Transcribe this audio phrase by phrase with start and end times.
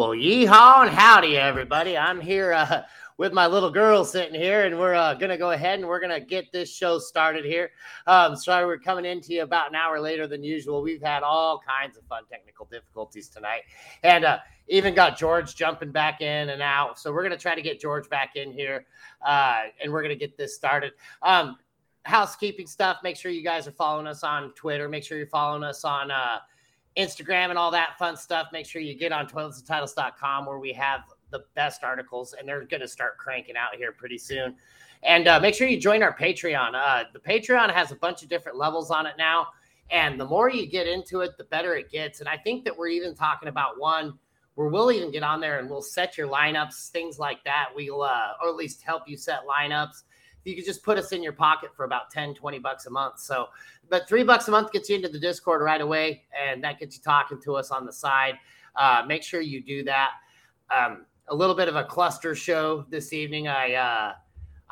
[0.00, 1.94] Well, yeehaw and howdy, everybody.
[1.94, 2.84] I'm here uh,
[3.18, 6.00] with my little girl sitting here, and we're uh, going to go ahead and we're
[6.00, 7.70] going to get this show started here.
[8.06, 10.80] Um, sorry, we're coming into you about an hour later than usual.
[10.80, 13.64] We've had all kinds of fun technical difficulties tonight,
[14.02, 16.98] and uh, even got George jumping back in and out.
[16.98, 18.86] So we're going to try to get George back in here,
[19.20, 20.92] uh, and we're going to get this started.
[21.20, 21.58] Um,
[22.04, 23.00] housekeeping stuff.
[23.04, 24.88] Make sure you guys are following us on Twitter.
[24.88, 26.38] Make sure you're following us on uh,
[26.96, 28.48] Instagram and all that fun stuff.
[28.52, 32.80] Make sure you get on toiletsandtitles.com where we have the best articles and they're going
[32.80, 34.56] to start cranking out here pretty soon.
[35.02, 36.72] And uh, make sure you join our Patreon.
[36.74, 39.46] Uh, the Patreon has a bunch of different levels on it now.
[39.90, 42.20] And the more you get into it, the better it gets.
[42.20, 44.18] And I think that we're even talking about one
[44.54, 47.70] where we'll even get on there and we'll set your lineups, things like that.
[47.74, 50.02] We'll, uh, or at least help you set lineups
[50.44, 53.18] you could just put us in your pocket for about 10 20 bucks a month.
[53.18, 53.48] So
[53.88, 56.96] but three bucks a month gets you into the discord right away and that gets
[56.96, 58.34] you talking to us on the side.
[58.76, 60.10] Uh, make sure you do that.
[60.74, 63.48] Um, a little bit of a cluster show this evening.
[63.48, 64.12] I uh,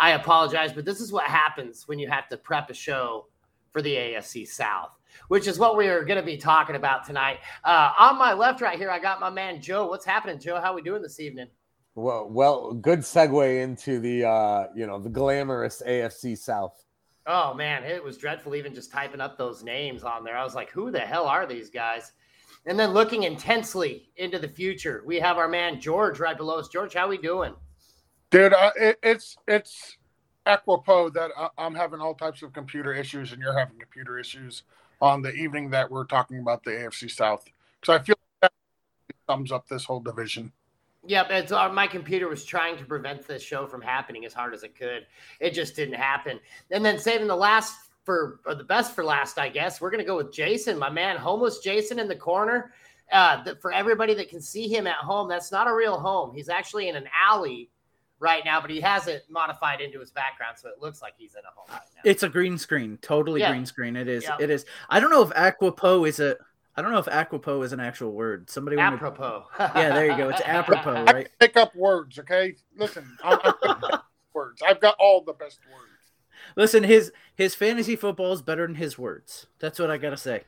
[0.01, 3.27] i apologize but this is what happens when you have to prep a show
[3.73, 4.93] for the afc south
[5.27, 7.39] which is what we are going to be talking about tonight.
[7.65, 9.89] Uh, on my left right here i got my man joe.
[9.89, 10.61] What's happening joe?
[10.61, 11.49] How are we doing this evening
[11.99, 16.85] well, well, good segue into the uh, you know the glamorous AFC South.
[17.27, 20.37] Oh man, it was dreadful even just typing up those names on there.
[20.37, 22.13] I was like, who the hell are these guys?
[22.67, 26.69] And then looking intensely into the future, we have our man George right below us.
[26.69, 27.55] George, how we doing?
[28.31, 29.97] Dude, uh, it, it's it's
[30.47, 34.63] apropos that I'm having all types of computer issues and you're having computer issues
[35.01, 37.45] on the evening that we're talking about the AFC South
[37.81, 38.53] because I feel like that
[39.29, 40.53] sums up this whole division.
[41.09, 44.53] Yep, it's uh, my computer was trying to prevent this show from happening as hard
[44.53, 45.07] as it could.
[45.41, 46.39] It just didn't happen.
[46.71, 47.75] And then saving the last
[48.05, 51.59] for the best for last, I guess we're gonna go with Jason, my man, homeless
[51.59, 52.73] Jason in the corner.
[53.11, 56.35] Uh, the, for everybody that can see him at home, that's not a real home.
[56.35, 57.71] He's actually in an alley
[58.21, 61.35] right now, but he has it modified into his background, so it looks like he's
[61.35, 62.03] in a home right now.
[62.05, 63.51] It's a green screen, totally yeah.
[63.51, 63.97] green screen.
[63.97, 64.25] It is.
[64.25, 64.37] Yeah.
[64.39, 64.67] It is.
[64.91, 66.37] I don't know if Aquapo is a
[66.79, 68.49] I don't know if apropos is an actual word.
[68.49, 69.47] Somebody apropos.
[69.59, 69.73] Wanted...
[69.75, 70.29] yeah, there you go.
[70.29, 71.27] It's apropos, right?
[71.27, 72.55] I pick up words, okay?
[72.77, 73.83] Listen, I'm, I'm
[74.33, 74.63] words.
[74.65, 75.91] I've got all the best words.
[76.55, 79.47] Listen, his his fantasy football is better than his words.
[79.59, 80.45] That's what I gotta say.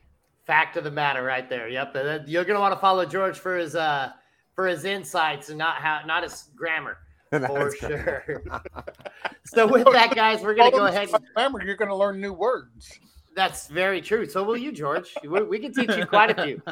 [0.47, 1.69] Fact of the matter, right there.
[1.69, 4.13] Yep, you're gonna want to follow George for his uh
[4.55, 6.99] for his insights and not how not his grammar.
[7.31, 8.45] for sure.
[9.47, 11.09] so with that, guys, we're gonna go ahead.
[11.35, 13.01] Grammar, you're gonna learn new words.
[13.35, 14.29] That's very true.
[14.29, 15.15] So will you, George.
[15.25, 16.63] we, can teach you quite a few.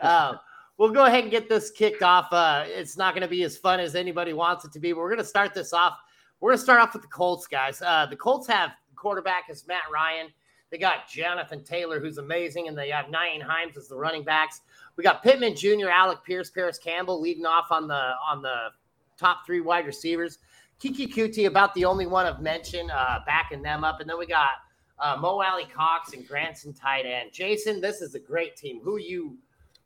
[0.00, 0.36] Uh,
[0.78, 2.32] we'll go ahead and get this kicked off.
[2.32, 4.98] Uh, it's not going to be as fun as anybody wants it to be, but
[4.98, 5.98] we're going to start this off.
[6.40, 7.80] We're going to start off with the Colts, guys.
[7.82, 10.28] Uh, the Colts have quarterback as Matt Ryan.
[10.70, 14.60] They got Jonathan Taylor, who's amazing, and they have Nyheim Hines as the running backs.
[14.96, 18.70] We got Pittman Jr., Alec Pierce, Parris Campbell leading off on the on the
[19.18, 20.38] top three wide receivers.
[20.82, 24.26] Keke Coutee, about the only one of mention, uh, backing them up, and then we
[24.26, 24.50] got
[24.98, 27.32] uh, Mo Alie-Cox and Granson tight end.
[27.32, 28.80] Jason, this is a great team.
[28.82, 29.36] Who you,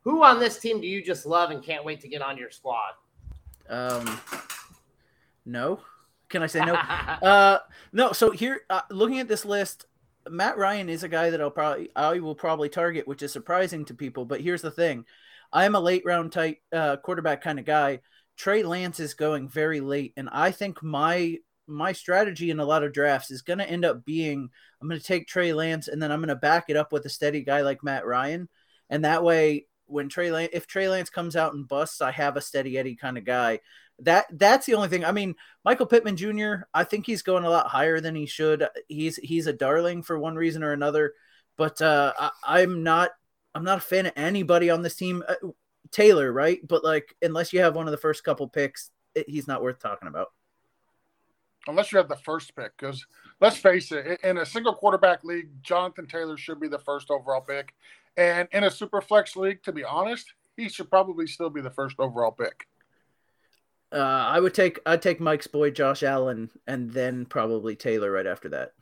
[0.01, 2.51] who on this team do you just love and can't wait to get on your
[2.51, 2.93] squad?
[3.69, 4.19] Um,
[5.45, 5.79] no.
[6.29, 6.73] Can I say no?
[6.75, 7.59] uh,
[7.91, 8.11] no.
[8.11, 9.85] So here, uh, looking at this list,
[10.29, 13.85] Matt Ryan is a guy that I'll probably I will probably target, which is surprising
[13.85, 14.25] to people.
[14.25, 15.05] But here's the thing:
[15.51, 18.01] I am a late round tight uh, quarterback kind of guy.
[18.37, 21.37] Trey Lance is going very late, and I think my
[21.69, 24.49] my strategy in a lot of drafts is going to end up being
[24.81, 27.05] I'm going to take Trey Lance and then I'm going to back it up with
[27.05, 28.49] a steady guy like Matt Ryan.
[28.89, 32.37] And that way, when Trey Lance, if Trey Lance comes out and busts, I have
[32.37, 33.59] a steady Eddie kind of guy.
[33.99, 35.03] That that's the only thing.
[35.03, 35.35] I mean,
[35.65, 36.63] Michael Pittman Jr.
[36.73, 38.65] I think he's going a lot higher than he should.
[38.87, 41.13] He's he's a darling for one reason or another.
[41.57, 43.11] But uh, I, I'm not
[43.53, 45.23] I'm not a fan of anybody on this team.
[45.27, 45.49] Uh,
[45.91, 46.65] Taylor, right?
[46.65, 49.79] But like, unless you have one of the first couple picks, it, he's not worth
[49.79, 50.27] talking about
[51.67, 52.77] unless you have the first pick.
[52.77, 53.05] Because
[53.41, 57.41] let's face it, in a single quarterback league, Jonathan Taylor should be the first overall
[57.41, 57.73] pick.
[58.17, 61.69] And in a super flex league, to be honest, he should probably still be the
[61.69, 62.67] first overall pick.
[63.91, 68.27] Uh, I would take I'd take Mike's boy Josh Allen and then probably Taylor right
[68.27, 68.73] after that.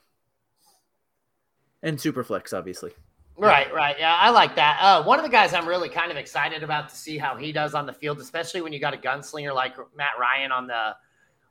[1.82, 2.92] And Superflex, obviously.
[3.38, 3.96] Right, right.
[4.00, 4.80] Yeah, I like that.
[4.82, 7.52] Uh, one of the guys I'm really kind of excited about to see how he
[7.52, 10.96] does on the field, especially when you got a gunslinger like Matt Ryan on the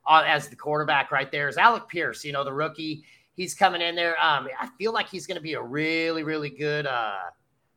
[0.07, 3.03] uh, as the quarterback right there is Alec Pierce, you know, the rookie.
[3.33, 4.19] He's coming in there.
[4.23, 7.29] Um, I feel like he's going to be a really, really good, uh,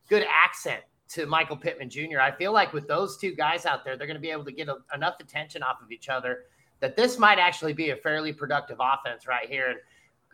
[0.09, 2.19] good accent to Michael Pittman Jr.
[2.21, 4.51] I feel like with those two guys out there, they're going to be able to
[4.51, 6.45] get a, enough attention off of each other
[6.79, 9.69] that this might actually be a fairly productive offense right here.
[9.69, 9.79] And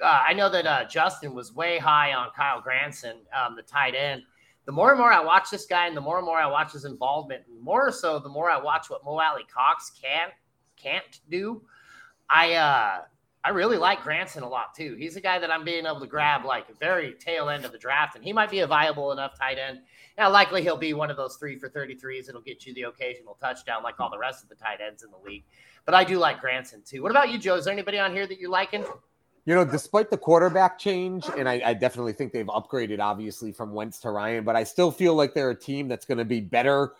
[0.01, 3.95] uh, I know that uh, Justin was way high on Kyle Granson, um, the tight
[3.95, 4.21] end.
[4.65, 6.73] the more and more I watch this guy, and the more and more I watch
[6.73, 10.29] his involvement, more so the more I watch what Mo Alie-Cox can
[10.77, 11.61] can't do.
[12.29, 13.01] I uh
[13.43, 14.95] I really like Granson a lot too.
[14.99, 17.77] He's a guy that I'm being able to grab like very tail end of the
[17.77, 19.79] draft, and he might be a viable enough tight end.
[20.17, 22.27] Now, likely he'll be one of those three for 33s.
[22.27, 25.11] It'll get you the occasional touchdown like all the rest of the tight ends in
[25.11, 25.45] the league.
[25.85, 27.01] But I do like Granson too.
[27.01, 27.55] What about you, Joe?
[27.55, 28.83] Is there anybody on here that you're liking?
[29.45, 33.71] You know, despite the quarterback change, and I, I, definitely think they've upgraded, obviously, from
[33.71, 36.41] Wentz to Ryan, but I still feel like they're a team that's going to be
[36.41, 36.95] better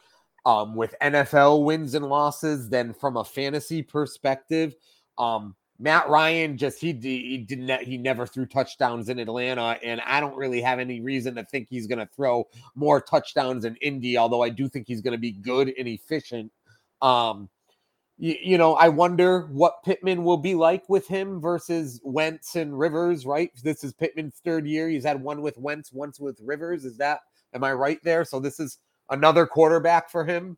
[0.46, 4.76] um, with NFL wins and losses than from a fantasy perspective.
[5.18, 10.20] Um, Matt Ryan just he he didn't he never threw touchdowns in Atlanta, and I
[10.20, 14.18] don't really have any reason to think he's going to throw more touchdowns in Indy.
[14.18, 16.52] Although I do think he's going to be good and efficient.
[17.02, 17.50] Um,
[18.18, 22.78] you, you, know, I wonder what Pittman will be like with him versus Wentz and
[22.78, 23.28] Rivers.
[23.28, 24.90] Right, this is Pittman's third year.
[24.90, 26.86] He's had one with Wentz, once with Rivers.
[26.86, 27.20] Is that
[27.54, 28.26] am I right there?
[28.26, 28.80] So this is
[29.12, 30.58] another quarterback for him.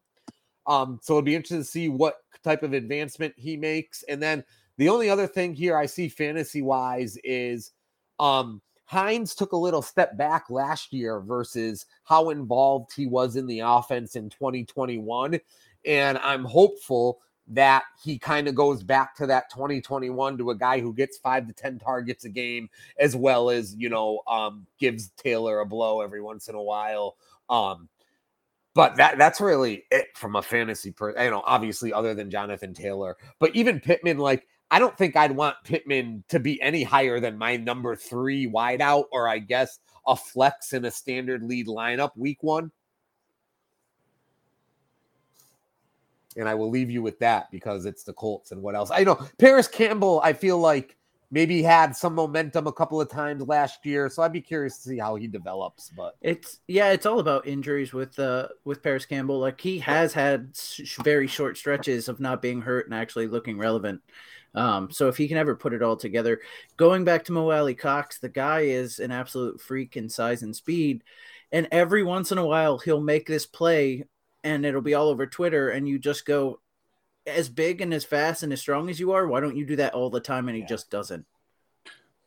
[0.70, 4.46] Um, so it'll be interesting to see what type of advancement he makes, and then
[4.78, 7.72] the only other thing here I see fantasy wise is
[8.18, 13.46] um, Hines took a little step back last year versus how involved he was in
[13.46, 15.40] the offense in 2021.
[15.86, 17.20] And I'm hopeful
[17.50, 21.46] that he kind of goes back to that 2021 to a guy who gets five
[21.46, 22.68] to 10 targets a game,
[22.98, 27.16] as well as, you know, um, gives Taylor a blow every once in a while.
[27.50, 27.90] Um,
[28.74, 32.74] but that that's really it from a fantasy per you know, obviously other than Jonathan
[32.74, 33.18] Taylor.
[33.40, 37.38] But even Pittman, like I don't think I'd want Pittman to be any higher than
[37.38, 42.44] my number three wideout, or I guess a flex in a standard lead lineup week
[42.44, 42.72] one.
[46.38, 48.92] And I will leave you with that because it's the Colts and what else.
[48.92, 50.96] I know Parris Campbell, I feel like
[51.32, 54.10] maybe had some momentum a couple of times last year.
[54.10, 55.90] So I'd be curious to see how he develops.
[55.90, 59.40] But it's yeah, it's all about injuries with uh with Parris Campbell.
[59.40, 60.58] Like he has had
[61.04, 64.02] very short stretches of not being hurt and actually looking relevant.
[64.56, 66.42] Um, so if he can ever put it all together,
[66.76, 71.04] going back to Mo Alie-Cox, the guy is an absolute freak in size and speed.
[71.52, 74.06] And every once in a while, he'll make this play
[74.44, 75.70] and it'll be all over Twitter.
[75.70, 76.60] And you just go,
[77.30, 79.76] as big and as fast and as strong as you are, why don't you do
[79.78, 80.48] that all the time?
[80.48, 80.68] And he yeah.
[80.68, 81.26] just doesn't.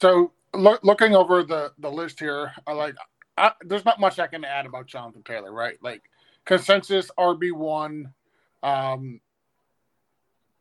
[0.01, 2.95] So lo- looking over the, the list here, I like,
[3.37, 5.77] I, there's not much I can add about Jonathan Taylor, right?
[5.83, 6.03] Like
[6.45, 8.13] consensus RB1,
[8.63, 9.21] um,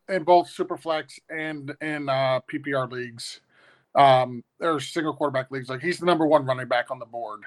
[0.10, 3.42] in both Superflex and in uh, PPR leagues.
[3.96, 5.70] Um, there's single quarterback leagues.
[5.70, 7.42] Like he's the number one running back on the board.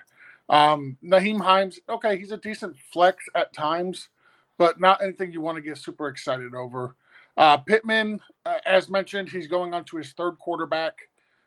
[0.48, 4.08] Um, Nyheim Hines, okay, he's a decent flex at times,
[4.58, 6.96] but not anything you want to get super excited over.
[7.36, 10.94] Uh, Pittman, uh, as mentioned, he's going on to his third quarterback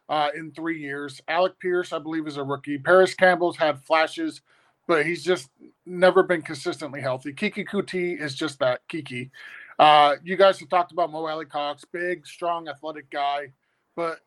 [0.10, 1.22] uh, in three years.
[1.28, 2.78] Alec Pierce, I believe, is a rookie.
[2.78, 4.42] Parris Campbell's had flashes,
[4.88, 5.50] but he's just
[5.86, 7.34] never been consistently healthy.
[7.34, 9.32] Keke Coutee is just that Kiki.
[9.80, 13.52] Uh, you guys have talked about Mo Alie-Cox, big, strong, athletic guy,
[13.96, 14.20] but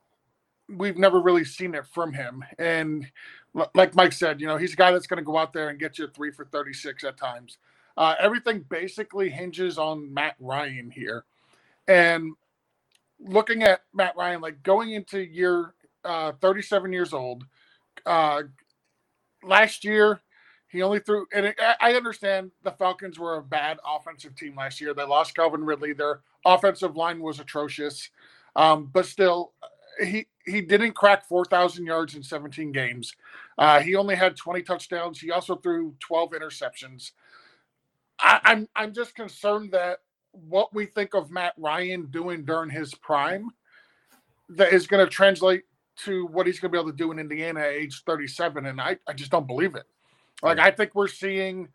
[0.68, 2.44] we've never really seen it from him.
[2.58, 3.06] And
[3.74, 5.78] like Mike said, you know, he's a guy that's going to go out there and
[5.78, 7.58] get you three for 36 at times.
[8.00, 11.26] Uh, everything basically hinges on Matt Ryan here.
[11.86, 12.32] And
[13.20, 17.44] looking at Matt Ryan, like going into year uh, 37 years old,
[18.06, 18.44] uh,
[19.42, 20.22] last year
[20.68, 24.80] he only threw, and it, I understand the Falcons were a bad offensive team last
[24.80, 24.94] year.
[24.94, 25.92] They lost Calvin Ridley.
[25.92, 28.08] Their offensive line was atrocious,
[28.56, 29.52] um, but still,
[30.02, 33.14] he he didn't crack 4,000 yards in 17 games.
[33.58, 35.20] Uh, he only had 20 touchdowns.
[35.20, 37.10] He also threw 12 interceptions.
[38.20, 39.98] I, I'm I'm just concerned that
[40.32, 43.50] what we think of Matt Ryan doing during his prime
[44.50, 45.64] that is going to translate
[46.04, 48.80] to what he's going to be able to do in Indiana at age 37, and
[48.80, 49.84] I, I just don't believe it.
[50.42, 51.68] Like I think we're seeing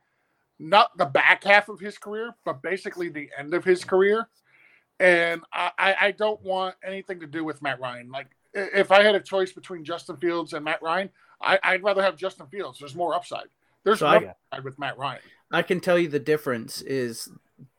[0.58, 4.28] not the back half of his career, but basically the end of his career.
[5.00, 8.10] And I, I don't want anything to do with Matt Ryan.
[8.10, 11.10] Like if I had a choice between Justin Fields and Matt Ryan,
[11.42, 12.80] I, would rather have Justin Fields.
[12.80, 13.48] There's more upside.
[13.84, 15.22] There's so more upside with Matt Ryan.
[15.56, 17.30] I can tell you the difference is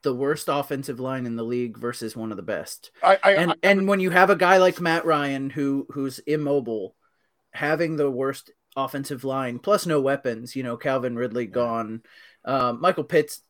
[0.02, 2.90] the worst offensive line in the league versus one of the best.
[3.02, 6.94] I, I, and and when you have a guy like Matt Ryan who who's immobile,
[7.52, 10.54] having the worst offensive line plus no weapons.
[10.54, 12.02] You know, Calvin Ridley gone.
[12.44, 13.40] Um, Michael Pitts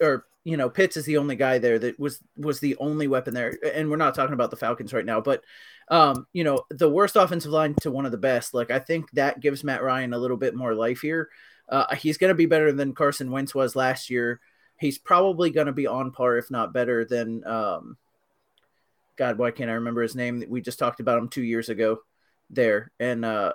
[0.00, 3.34] or you know Pitts is the only guy there that was was the only weapon
[3.34, 3.56] there.
[3.74, 5.44] And we're not talking about the Falcons right now, but
[5.88, 8.54] um, you know the worst offensive line to one of the best.
[8.54, 11.28] Like I think that gives Matt Ryan a little bit more life here.
[11.70, 14.40] Uh, he's going to be better than Carson Wentz was last year.
[14.78, 17.96] He's probably going to be on par, if not better, than um,
[19.16, 19.38] God.
[19.38, 20.42] Why can't I remember his name?
[20.48, 22.00] We just talked about him two years ago
[22.48, 23.52] there, and uh,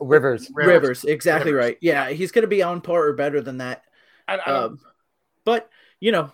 [0.00, 0.50] Rivers.
[0.54, 1.66] Rivers, Rivers exactly Rivers.
[1.66, 1.78] right.
[1.80, 3.82] Yeah, he's going to be on par or better than that.
[4.26, 4.80] I, I um,
[5.44, 5.68] but
[6.00, 6.32] you know,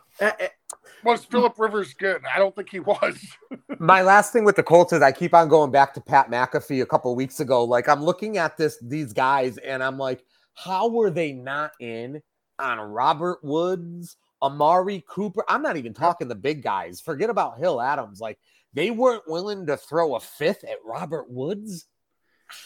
[1.04, 2.22] was Philip Rivers good?
[2.32, 3.18] I don't think he was.
[3.78, 6.82] My last thing with the Colts is I keep on going back to Pat McAfee
[6.82, 7.64] a couple weeks ago.
[7.64, 10.24] Like I'm looking at this these guys and I'm like,
[10.64, 12.20] how were they not in
[12.58, 15.44] on Robert Woods, Amari Cooper?
[15.48, 17.00] I'm not even talking the big guys.
[17.00, 18.20] Forget about Hill Adams.
[18.20, 18.38] Like
[18.74, 21.86] they weren't willing to throw a fifth at Robert Woods.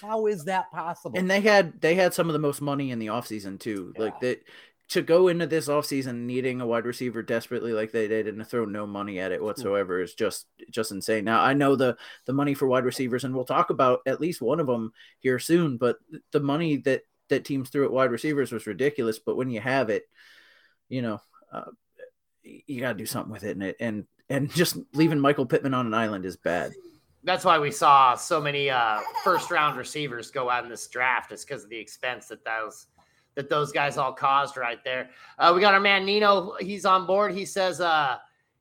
[0.01, 1.19] How is that possible?
[1.19, 3.93] And they had they had some of the most money in the offseason too.
[3.97, 4.05] Yeah.
[4.05, 4.43] Like that
[4.89, 8.45] to go into this offseason needing a wide receiver desperately like they did and to
[8.45, 9.45] throw no money at it hmm.
[9.45, 11.25] whatsoever is just just insane.
[11.25, 14.41] Now I know the the money for wide receivers and we'll talk about at least
[14.41, 15.99] one of them here soon, but
[16.31, 19.19] the money that that teams threw at wide receivers was ridiculous.
[19.19, 20.05] But when you have it,
[20.89, 21.21] you know,
[21.53, 21.71] uh,
[22.43, 25.87] you got to do something with it, and and and just leaving Michael Pittman on
[25.87, 26.73] an island is bad.
[27.25, 31.33] That's why we saw so many uh, first round receivers go out in this draft.
[31.33, 32.87] It's because of the expense that those
[33.35, 35.11] that those guys all caused right there.
[35.39, 36.55] Uh, we got our man Nino.
[36.61, 37.33] He's on board.
[37.33, 38.19] He says, uh,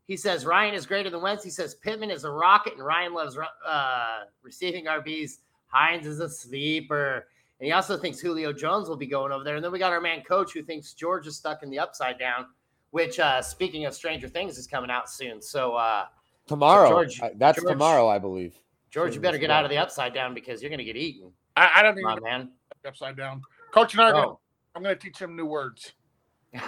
[0.07, 1.43] he says Ryan is greater than Wentz.
[1.43, 5.39] He says Pittman is a rocket and Ryan loves uh, receiving RBs.
[5.67, 7.27] Hines is a sleeper.
[7.61, 9.55] And he also thinks Julio Jones will be going over there.
[9.55, 12.17] And then we got our man coach who thinks George is stuck in the upside
[12.17, 12.47] down,
[12.89, 15.39] which uh, speaking of Stranger Things is coming out soon.
[15.39, 16.05] So uh,
[16.47, 18.55] tomorrow, so George, that's George, tomorrow, I believe.
[18.89, 21.31] George, you better get out of the upside down because you're going to get eaten.
[21.55, 22.49] I, I don't even on, man.
[22.83, 23.43] Upside down.
[23.71, 24.39] Coach and I are oh.
[24.73, 25.93] I'm going to teach him new words.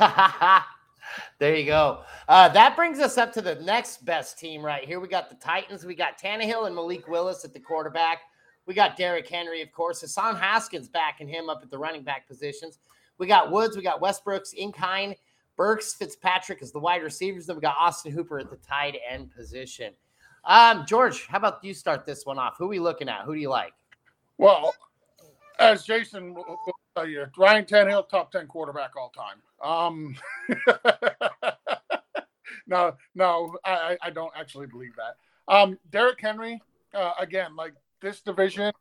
[1.40, 2.04] there you go.
[2.28, 5.00] Uh, that brings us up to the next best team right here.
[5.00, 5.86] We got the Titans.
[5.86, 8.20] We got Tannehill and Malik Willis at the quarterback.
[8.66, 10.02] We got Derrick Henry, of course.
[10.02, 12.80] Hassan Haskins backing him up at the running back positions.
[13.18, 13.76] We got Woods.
[13.76, 15.16] We got Westbrooks, Ikhine,
[15.58, 17.46] Burks, Fitzpatrick as the wide receivers.
[17.46, 19.94] Then we got Austin Hooper at the tight end position.
[20.46, 22.56] Um, George, how about you start this one off?
[22.58, 23.22] Who are we looking at?
[23.26, 23.74] Who do you like?
[24.38, 24.74] Well,
[25.60, 26.58] as Jason will
[26.96, 29.42] tell you, Ryan Tannehill, top 10 quarterback all time.
[29.62, 30.16] Um,
[32.68, 35.16] no, no, I, I don't actually believe that.
[35.54, 36.62] Um, Derrick Henry,
[36.94, 38.72] uh, again, like this division,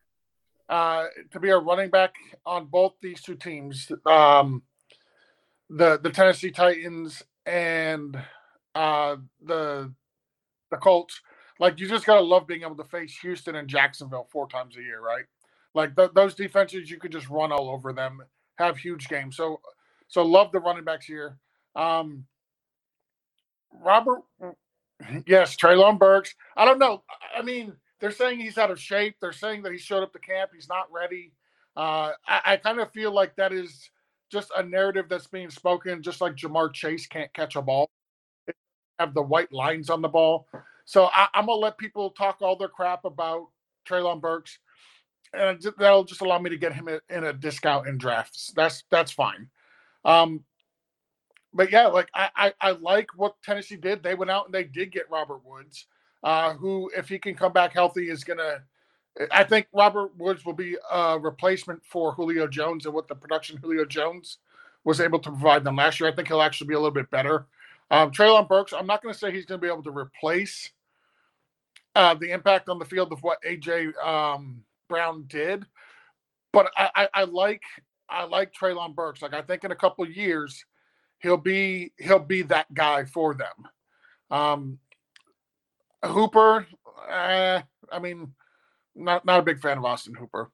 [0.68, 2.14] uh, to be a running back
[2.44, 4.62] on both these two teams, um,
[5.70, 8.20] the the Tennessee Titans and
[8.74, 9.90] uh, the
[10.70, 11.20] the Colts.
[11.58, 14.82] Like you just gotta love being able to face Houston and Jacksonville four times a
[14.82, 15.24] year, right?
[15.74, 18.20] Like th- those defenses, you could just run all over them,
[18.56, 19.36] have huge games.
[19.36, 19.60] So,
[20.08, 21.38] so love the running backs here.
[21.76, 22.26] Um,
[23.82, 24.22] Robert,
[25.26, 26.34] yes, Treylon Burks.
[26.56, 27.04] I don't know.
[27.34, 29.16] I mean, they're saying he's out of shape.
[29.20, 30.50] They're saying that he showed up to camp.
[30.54, 31.32] He's not ready.
[31.76, 33.88] Uh, I, I kind of feel like that is
[34.30, 37.88] just a narrative that's being spoken, just like Ja'Marr Chase can't catch a ball,
[38.98, 40.48] have the white lines on the ball.
[40.84, 43.46] So I, am gonna let people talk all their crap about
[43.88, 44.58] Treylon Burks
[45.32, 48.52] and that'll just allow me to get him in a discount in drafts.
[48.54, 49.48] That's that's fine.
[50.04, 50.44] Um,
[51.54, 54.02] but yeah, like I, I, I like what Tennessee did.
[54.02, 55.86] They went out and they did get Robert Woods,
[56.22, 58.62] uh, who if he can come back healthy is gonna.
[59.30, 63.58] I think Robert Woods will be a replacement for Julio Jones and what the production
[63.58, 64.38] Julio Jones
[64.84, 66.08] was able to provide them last year.
[66.08, 67.46] I think he'll actually be a little bit better.
[67.90, 70.70] Um, Treylon Burks, I'm not going to say he's going to be able to replace
[71.94, 75.66] uh, the impact on the field of what AJ um, Brown did.
[76.52, 77.62] But I, I, I like
[78.08, 79.22] I like Treylon Burks.
[79.22, 80.64] Like I think in a couple years
[81.18, 83.68] he'll be he'll be that guy for them.
[84.30, 84.78] Um,
[86.04, 86.66] Hooper,
[87.08, 88.32] eh, I mean,
[88.94, 90.50] not not a big fan of Austin Hooper.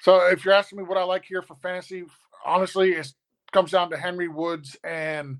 [0.00, 2.04] So if you're asking me what I like here for fantasy,
[2.44, 3.12] honestly, it
[3.52, 5.38] comes down to Henry Woods and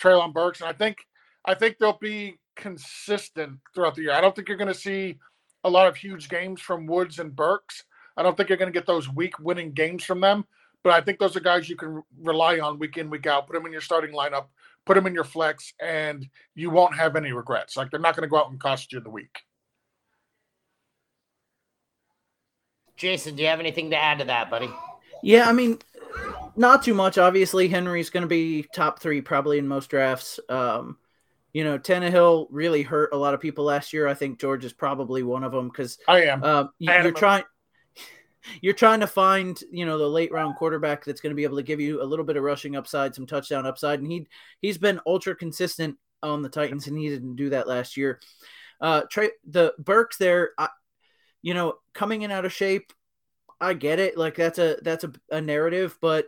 [0.00, 0.98] Treylon Burks, and I think
[1.44, 4.12] I think they'll be consistent throughout the year.
[4.12, 5.18] I don't think you're going to see
[5.64, 7.84] a lot of huge games from Woods and Burks.
[8.16, 10.44] I don't think you're going to get those week winning games from them,
[10.82, 13.46] but I think those are guys you can rely on week in, week out.
[13.46, 14.46] Put them in your starting lineup,
[14.90, 17.76] put them in your flex, and you won't have any regrets.
[17.76, 19.38] Like they're not going to go out and cost you the week.
[22.96, 24.68] Jason, do you have anything to add to that, buddy?
[25.22, 25.78] Yeah, I mean,
[26.56, 27.18] not too much.
[27.18, 30.40] Obviously, Henry's going to be top three probably in most drafts.
[30.48, 30.98] Um,
[31.52, 34.08] you know, Tannehill really hurt a lot of people last year.
[34.08, 36.42] I think George is probably one of them because I am.
[36.42, 37.44] Uh, you, are trying.
[38.60, 41.56] You're trying to find, you know, the late round quarterback that's going to be able
[41.58, 44.26] to give you a little bit of rushing upside, some touchdown upside, and he
[44.60, 48.20] he's been ultra consistent on the Titans, and he didn't do that last year.
[48.80, 50.68] Uh, Trey, the Burks there, I,
[51.42, 52.92] you know, coming in out of shape,
[53.60, 54.16] I get it.
[54.16, 56.26] Like that's a that's a, a narrative, but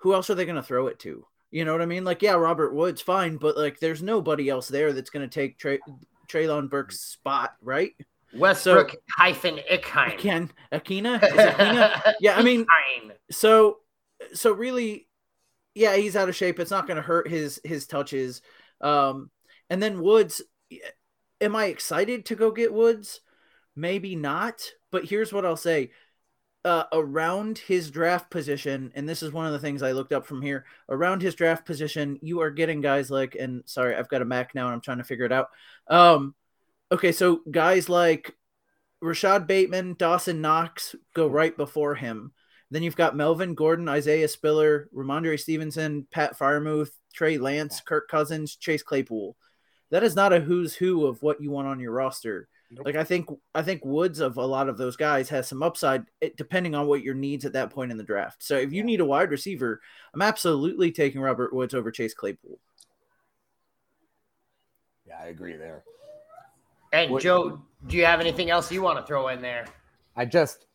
[0.00, 1.26] who else are they going to throw it to?
[1.50, 2.04] You know what I mean?
[2.04, 5.58] Like, yeah, Robert Woods, fine, but like, there's nobody else there that's going to take
[5.58, 5.78] Trey,
[6.28, 7.92] Treylon Burks' spot, right?
[8.34, 10.50] Westbrook so, hyphen Ickheim.
[10.72, 11.20] Akina?
[11.20, 12.12] Akina?
[12.20, 12.66] yeah, I mean,
[13.30, 13.78] so
[14.32, 15.08] so really,
[15.74, 16.58] yeah, he's out of shape.
[16.58, 18.42] It's not going to hurt his his touches.
[18.80, 19.30] Um,
[19.70, 20.42] and then Woods,
[21.40, 23.20] am I excited to go get Woods?
[23.74, 24.62] Maybe not.
[24.90, 25.90] But here's what I'll say:
[26.64, 30.26] uh, around his draft position, and this is one of the things I looked up
[30.26, 30.64] from here.
[30.88, 34.54] Around his draft position, you are getting guys like, and sorry, I've got a Mac
[34.54, 35.48] now, and I'm trying to figure it out.
[35.86, 36.34] Um,
[36.90, 38.34] okay, so guys like
[39.00, 42.32] Rashod Bateman, Dawson Knox go right before him.
[42.70, 48.56] Then you've got Melvin Gordon, Isaiah Spiller, Rhamondre Stevenson, Pat Freiermuth, Trey Lance, Kirk Cousins,
[48.56, 49.36] Chase Claypool.
[49.90, 52.48] That is not a who's who of what you want on your roster.
[52.70, 52.84] Nope.
[52.84, 56.04] Like I think I think Woods of a lot of those guys has some upside
[56.36, 58.42] depending on what your needs at that point in the draft.
[58.42, 59.80] So if you need a wide receiver,
[60.12, 62.58] I'm absolutely taking Robert Woods over Chase Claypool.
[65.06, 65.82] Yeah, I agree there.
[66.92, 69.66] And what, Joe, do you have anything else you want to throw in there?
[70.16, 70.66] I just,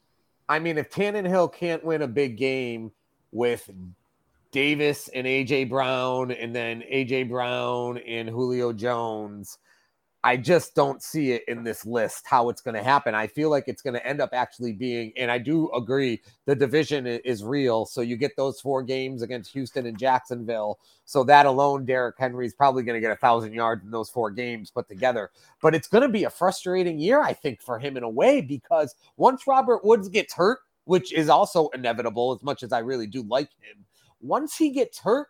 [0.47, 2.91] I mean, if Tannehill can't win a big game
[3.31, 3.69] with
[4.51, 9.57] Davis and AJ Brown, and then AJ Brown and Julio Jones,
[10.25, 13.13] I just don't see it in this list how it's going to happen.
[13.13, 16.55] I feel like it's going to end up actually being, and I do agree, the
[16.55, 17.85] division is real.
[17.85, 20.79] So you get those four games against Houston and Jacksonville.
[21.03, 24.09] So that alone, Derrick Henry is probably going to get a thousand yards in those
[24.09, 25.29] four games put together.
[25.61, 28.39] But it's going to be a frustrating year, I think, for him in a way,
[28.39, 33.07] because once Robert Woods gets hurt, which is also inevitable, as much as I really
[33.07, 33.83] do like him,
[34.21, 35.27] once he gets hurt,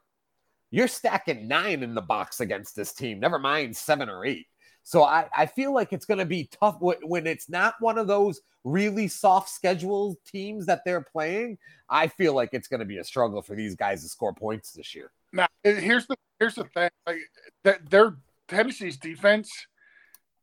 [0.69, 4.45] you're stacking nine in the box against this team, never mind seven or eight.
[4.83, 8.07] So I, I feel like it's going to be tough when it's not one of
[8.07, 11.57] those really soft schedule teams that they're playing.
[11.89, 14.73] I feel like it's going to be a struggle for these guys to score points
[14.73, 15.11] this year.
[15.31, 17.17] Now, here's the here's the thing: like,
[17.63, 19.49] that their Tennessee's defense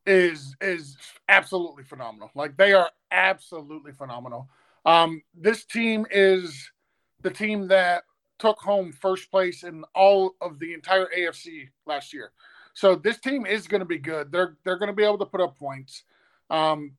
[0.06, 0.96] is is
[1.28, 2.30] absolutely phenomenal.
[2.34, 4.48] Like they are absolutely phenomenal.
[4.84, 6.70] Um, this team is
[7.22, 8.04] the team that
[8.38, 12.32] took home first place in all of the entire AFC last year.
[12.80, 14.32] So this team is going to be good.
[14.32, 16.04] They're they're going to be able to put up points.
[16.48, 16.92] Um,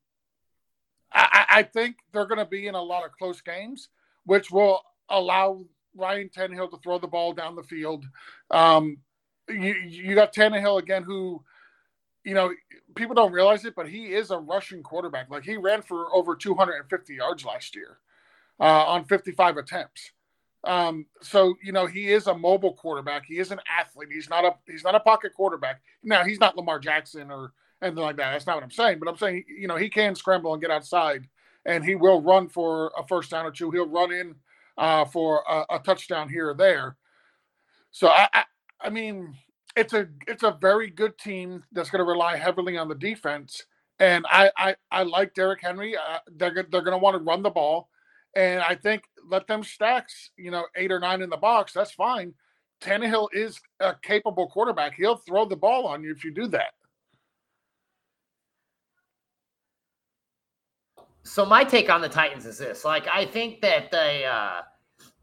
[1.12, 3.90] I, I think they're going to be in a lot of close games,
[4.24, 5.66] which will allow
[5.96, 8.06] Ryan Tannehill to throw the ball down the field.
[8.52, 9.00] Um,
[9.50, 11.44] you you got Tannehill again, who
[12.24, 12.54] you know
[12.94, 15.32] people don't realize it, but he is a rushing quarterback.
[15.32, 17.98] Like he ran for over 250 yards last year
[18.60, 20.12] uh, on 55 attempts.
[20.64, 23.26] Um, so you know he is a mobile quarterback.
[23.26, 24.10] He is an athlete.
[24.12, 25.82] He's not a he's not a pocket quarterback.
[26.04, 28.32] Now he's not Lamar Jackson or anything like that.
[28.32, 29.00] That's not what I'm saying.
[29.00, 31.28] But I'm saying you know he can scramble and get outside,
[31.66, 33.72] and he will run for a first down or two.
[33.72, 34.36] He'll run in
[34.78, 36.96] uh, for a, a, touchdown here or there.
[37.92, 38.44] So I, I,
[38.80, 39.36] I mean
[39.76, 43.64] it's a it's a very good team that's going to rely heavily on the defense.
[44.00, 45.96] And I I, I like Derrick Henry.
[45.96, 47.90] Uh, they're they're going to want to run the ball.
[48.36, 51.74] And I think let them stacks, you know, eight or nine in the box.
[51.74, 52.34] That's fine.
[52.82, 54.96] Tannehill is a capable quarterback.
[54.96, 56.74] He'll throw the ball on you if you do that.
[61.24, 64.62] So my take on the Titans is this: like, I think that they uh,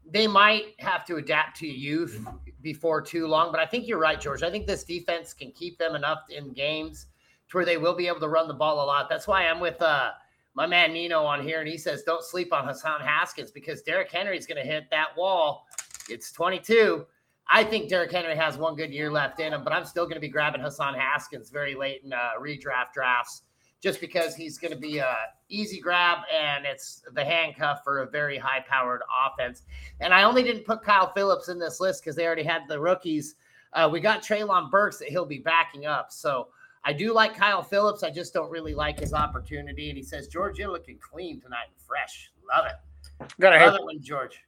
[0.09, 2.25] they might have to adapt to youth
[2.61, 3.51] before too long.
[3.51, 4.43] But I think you're right, George.
[4.43, 7.07] I think this defense can keep them enough in games
[7.49, 9.09] to where they will be able to run the ball a lot.
[9.09, 10.11] That's why I'm with uh,
[10.59, 14.11] my man Nino on here, and he says, "Don't sleep on Hassan Haskins because Derrick
[14.11, 15.65] Henry is going to hit that wall."
[16.09, 17.05] It's 22.
[17.47, 20.15] I think Derrick Henry has one good year left in him, but I'm still going
[20.15, 23.43] to be grabbing Hassan Haskins very late in uh, redraft drafts
[23.81, 25.15] just because he's going to be a
[25.47, 29.63] easy grab and it's the handcuff for a very high powered offense.
[30.01, 32.77] And I only didn't put Kyle Phillips in this list because they already had the
[32.77, 33.35] rookies.
[33.71, 36.11] Uh, we got Treylon Burks that he'll be backing up.
[36.11, 36.49] So
[36.83, 38.03] I do like Kyle Phillips.
[38.03, 39.89] I just don't really like his opportunity.
[39.89, 42.31] And he says, George, you're looking clean tonight and fresh.
[42.55, 43.33] Love it.
[43.39, 44.39] Gotta Love it when George.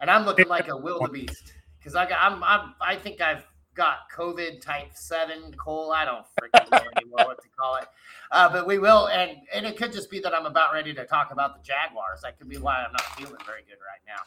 [0.00, 3.44] And I'm looking like a wildebeest because I got I'm, I'm I think I've
[3.74, 5.92] got COVID type seven Cole.
[5.92, 7.86] I don't freaking know anymore what to call it.
[8.30, 11.04] Uh, but we will, and and it could just be that I'm about ready to
[11.04, 12.20] talk about the Jaguars.
[12.22, 14.22] That could be why I'm not feeling very good right now.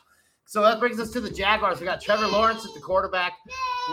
[0.46, 1.80] So that brings us to the Jaguars.
[1.80, 3.34] We got Trevor Lawrence at the quarterback.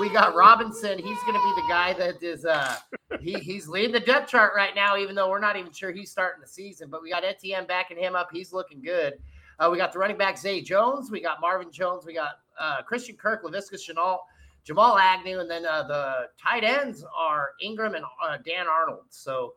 [0.00, 0.98] We got Robinson.
[0.98, 2.76] He's going to be the guy that is uh
[3.20, 6.10] he, he's leading the depth chart right now, even though we're not even sure he's
[6.10, 6.88] starting the season.
[6.90, 8.28] But we got Etienne backing him up.
[8.32, 9.14] He's looking good.
[9.58, 11.10] Uh, we got the running back Zay Jones.
[11.10, 12.06] We got Marvin Jones.
[12.06, 14.18] We got uh, Christian Kirk, Laviska Shenault,
[14.64, 19.04] Jamal Agnew, and then uh, the tight ends are Engram and uh, Dan Arnold.
[19.08, 19.54] So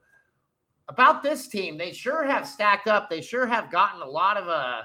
[0.89, 3.10] about this team, they sure have stacked up.
[3.10, 4.84] They sure have gotten a lot of uh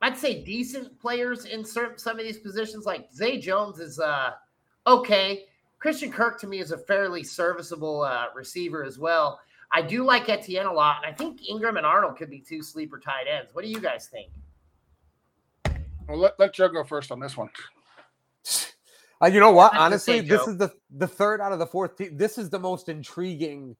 [0.00, 2.86] I'd say decent players in certain, some of these positions.
[2.86, 4.30] Like Zay Jones is uh,
[4.86, 5.46] okay.
[5.78, 9.40] Christian Kirk to me is a fairly serviceable uh, receiver as well.
[9.72, 12.62] I do like Etienne a lot, and I think Engram and Arnold could be two
[12.62, 13.54] sleeper tight ends.
[13.54, 14.30] What do you guys think?
[16.08, 17.50] Well, let, let Joe go first on this one.
[19.20, 19.76] Uh, you know what?
[19.76, 22.16] Honestly, this is the the third out of the fourth team.
[22.16, 23.76] This is the most intriguing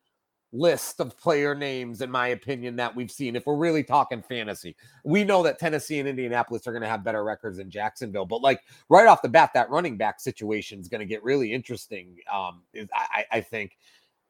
[0.53, 3.37] list of player names, in my opinion, that we've seen.
[3.37, 7.05] If we're really talking fantasy, we know that Tennessee and Indianapolis are going to have
[7.05, 10.89] better records than Jacksonville, but like right off the bat, that running back situation is
[10.89, 12.17] going to get really interesting.
[12.33, 12.63] Um,
[12.95, 13.77] I, I think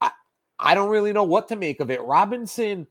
[0.01, 0.11] I,
[0.59, 2.03] I don't really know what to make of it.
[2.03, 2.87] Robinson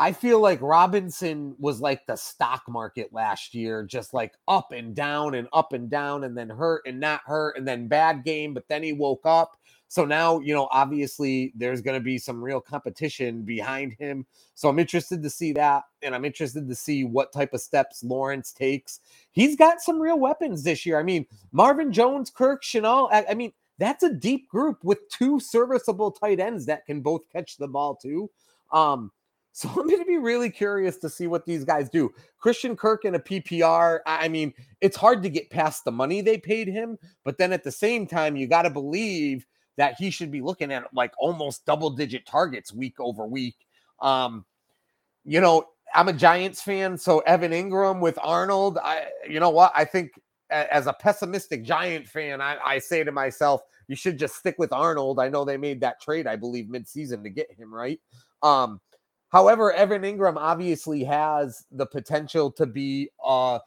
[0.00, 4.94] I feel like Robinson was like the stock market last year, just like up and
[4.94, 8.54] down and up and down, and then hurt and not hurt, and then bad game,
[8.54, 9.58] but then he woke up.
[9.88, 14.26] So now, you know, obviously there's going to be some real competition behind him.
[14.54, 15.84] So I'm interested to see that.
[16.02, 19.00] And I'm interested to see what type of steps Lawrence takes.
[19.32, 21.00] He's got some real weapons this year.
[21.00, 23.08] I mean, Marvin Jones, Kirk, Shenault.
[23.12, 27.22] I, I mean, that's a deep group with two serviceable tight ends that can both
[27.32, 28.30] catch the ball too.
[28.72, 29.10] Um,
[29.58, 32.12] so I'm going to be really curious to see what these guys do.
[32.38, 36.38] Christian Kirk in a PPR, I mean, it's hard to get past the money they
[36.38, 39.46] paid him, but then at the same time, you got to believe
[39.78, 43.56] that he should be looking at like almost double digit targets week over week.
[44.00, 44.44] Um,
[45.24, 45.64] you know,
[45.94, 49.72] I'm a Giants fan, so Evan Engram with Arnold, I you know what?
[49.74, 50.12] I think
[50.50, 54.72] as a pessimistic Giant fan, I, I say to myself, you should just stick with
[54.72, 55.18] Arnold.
[55.18, 58.00] I know they made that trade, I believe, midseason to get him right.
[58.42, 58.80] Um,
[59.30, 63.58] However, Evan Engram obviously has the potential to be uh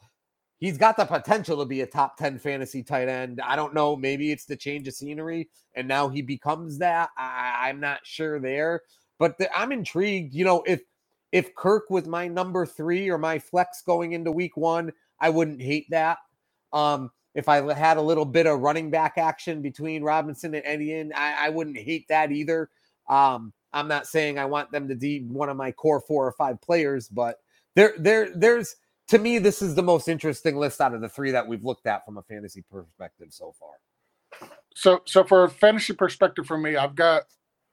[0.62, 3.40] he's got the potential to be a top 10 fantasy tight end.
[3.44, 7.10] I don't know, maybe it's the change of scenery and now he becomes that.
[7.18, 8.82] I, am not sure there,
[9.18, 10.34] but the, I'm intrigued.
[10.34, 10.82] You know, if
[11.32, 15.60] if Kirk was my number three or my flex going into week one, I wouldn't
[15.60, 16.18] hate that.
[16.72, 21.12] Um, if I had a little bit of running back action between Robinson and Etienne,
[21.16, 22.70] I, I wouldn't hate that either.
[23.08, 26.32] Um, I'm not saying I want them to be one of my core four or
[26.32, 27.40] five players, but
[27.74, 28.76] there, there, there's
[29.08, 31.86] to me, this is the most interesting list out of the three that we've looked
[31.86, 34.48] at from a fantasy perspective so far.
[34.74, 37.24] So, so for a fantasy perspective for me, I've got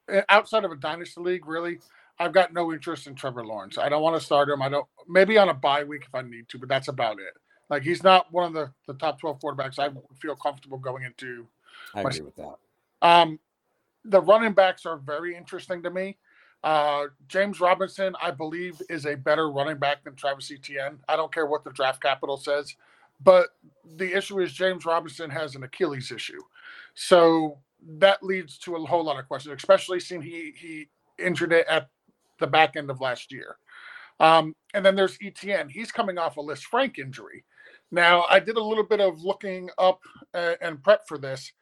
[0.08, 1.78] eh, outside of a dynasty league, really,
[2.20, 3.78] I've got no interest in Trevor Lawrence.
[3.78, 4.60] I don't want to start him.
[4.60, 4.86] I don't.
[5.08, 7.32] Maybe on a bye week if I need to, but that's about it.
[7.70, 9.88] Like he's not one of the the top twelve quarterbacks I
[10.20, 11.46] feel comfortable going into.
[11.94, 12.56] I agree with that.
[13.00, 13.40] Um,
[14.04, 16.18] the running backs are very interesting to me.
[16.62, 20.98] Uh, James Robinson, I believe, is a better running back than Travis Etienne.
[21.08, 22.76] I don't care what the draft capital says,
[23.22, 23.48] but
[23.96, 26.40] the issue is James Robinson has an Achilles issue,
[26.94, 27.58] so
[27.98, 31.88] that leads to a whole lot of questions, especially seeing he he injured it at
[32.40, 33.56] the back end of last year.
[34.20, 35.70] Um, and then there's Etienne.
[35.70, 37.44] He's coming off a List Lisfranc injury.
[37.90, 40.00] Now, I did a little bit of looking up
[40.34, 41.52] uh, and prep for this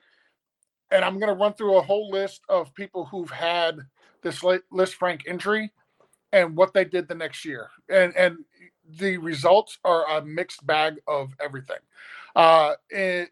[0.91, 3.79] and I'm going to run through a whole list of people who've had
[4.23, 5.73] this Lisfranc injury
[6.33, 7.69] and what they did the next year.
[7.89, 8.39] And and
[8.99, 11.79] the results are a mixed bag of everything.
[12.35, 12.75] Uh,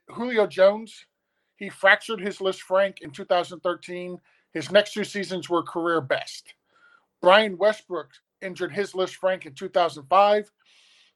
[0.09, 1.07] Julio Jones,
[1.57, 4.19] he fractured his Lisfranc in 2013.
[4.53, 6.55] His next two seasons were career best.
[7.23, 8.11] Brian Westbrook
[8.43, 10.51] injured his Lisfranc in 2005.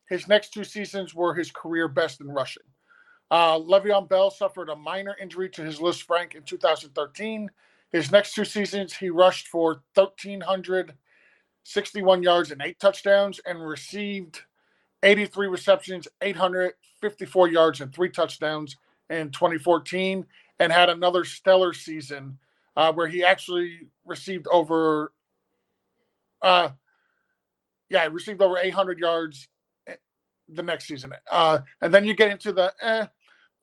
[0.08, 2.64] His next two seasons were his career best in rushing.
[3.30, 7.50] Uh, Le'Veon Bell suffered a minor injury to his Lisfranc in 2013.
[7.92, 14.42] His next two seasons, he rushed for 1,361 yards and eight touchdowns and received
[15.02, 18.76] 83 receptions, 854 yards, and three touchdowns
[19.08, 20.24] in 2014,
[20.60, 22.38] and had another stellar season
[22.76, 25.12] uh, where he actually received over,
[26.42, 26.68] uh,
[27.88, 29.48] yeah, received over 800 yards
[29.88, 29.96] eh,
[30.48, 31.12] the next season.
[31.30, 33.06] Uh, and then you get into the eh,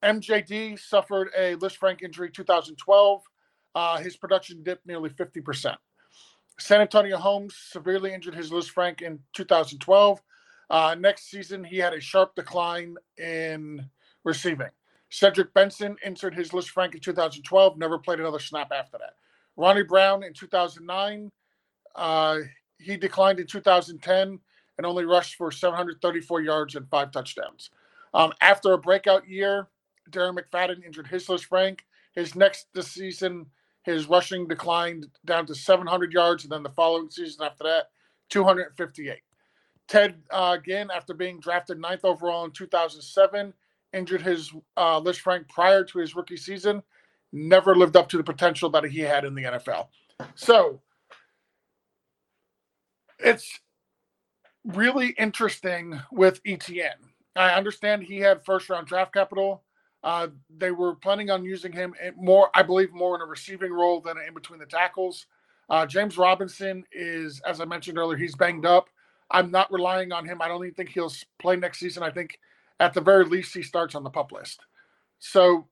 [0.03, 3.23] MJD suffered a Lisfranc injury 2012.
[3.75, 5.75] Uh, his production dipped nearly 50%.
[6.59, 10.21] Santonio Holmes severely injured his Lisfranc in 2012.
[10.69, 13.87] Uh, next season, he had a sharp decline in
[14.23, 14.69] receiving.
[15.09, 19.13] Cedric Benson injured his Lisfranc in 2012, never played another snap after that.
[19.55, 21.31] Ronnie Brown in 2009,
[21.95, 22.39] uh,
[22.79, 24.39] he declined in 2010
[24.77, 27.69] and only rushed for 734 yards and five touchdowns.
[28.13, 29.69] Um, after a breakout year,
[30.11, 31.79] Darren McFadden injured his Lisfranc.
[32.13, 33.45] His next season,
[33.87, 37.85] his rushing declined down to 700 yards, and then the following season after that,
[38.29, 39.19] 258.
[39.87, 43.53] Ted uh, again, after being drafted ninth overall in 2007,
[43.93, 46.83] injured his uh, Lisfranc prior to his rookie season.
[47.31, 49.87] Never lived up to the potential that he had in the NFL.
[50.35, 50.81] So
[53.19, 53.57] it's
[54.65, 56.91] really interesting with Etienne.
[57.37, 59.63] I understand he had first round draft capital.
[60.03, 63.99] Uh, they were planning on using him more, I believe, more in a receiving role
[63.99, 65.25] than in between the tackles.
[65.69, 68.89] Uh, James Robinson is, as I mentioned earlier, he's banged up.
[69.29, 70.41] I'm not relying on him.
[70.41, 72.03] I don't even think he'll play next season.
[72.03, 72.39] I think
[72.79, 74.61] at the very least he starts on the pup list.
[75.19, 75.67] So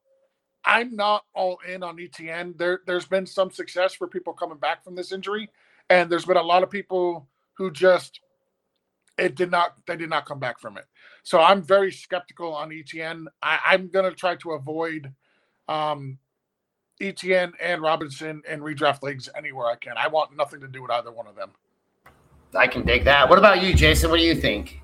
[0.65, 2.55] I'm not all in on Etienne.
[2.57, 5.49] There, there's been some success for people coming back from this injury,
[5.89, 8.19] and there's been a lot of people who just
[9.17, 10.85] it did not they did not come back from it.
[11.23, 13.27] So I'm very skeptical on Etienne.
[13.41, 15.11] I, am gonna try to avoid
[15.67, 16.17] um,
[17.01, 19.93] Etienne and Robinson and redraft leagues anywhere I can.
[19.97, 21.51] I want nothing to do with either one of them.
[22.53, 23.29] I can dig that.
[23.29, 24.09] What about you, Jason?
[24.09, 24.81] What do you think?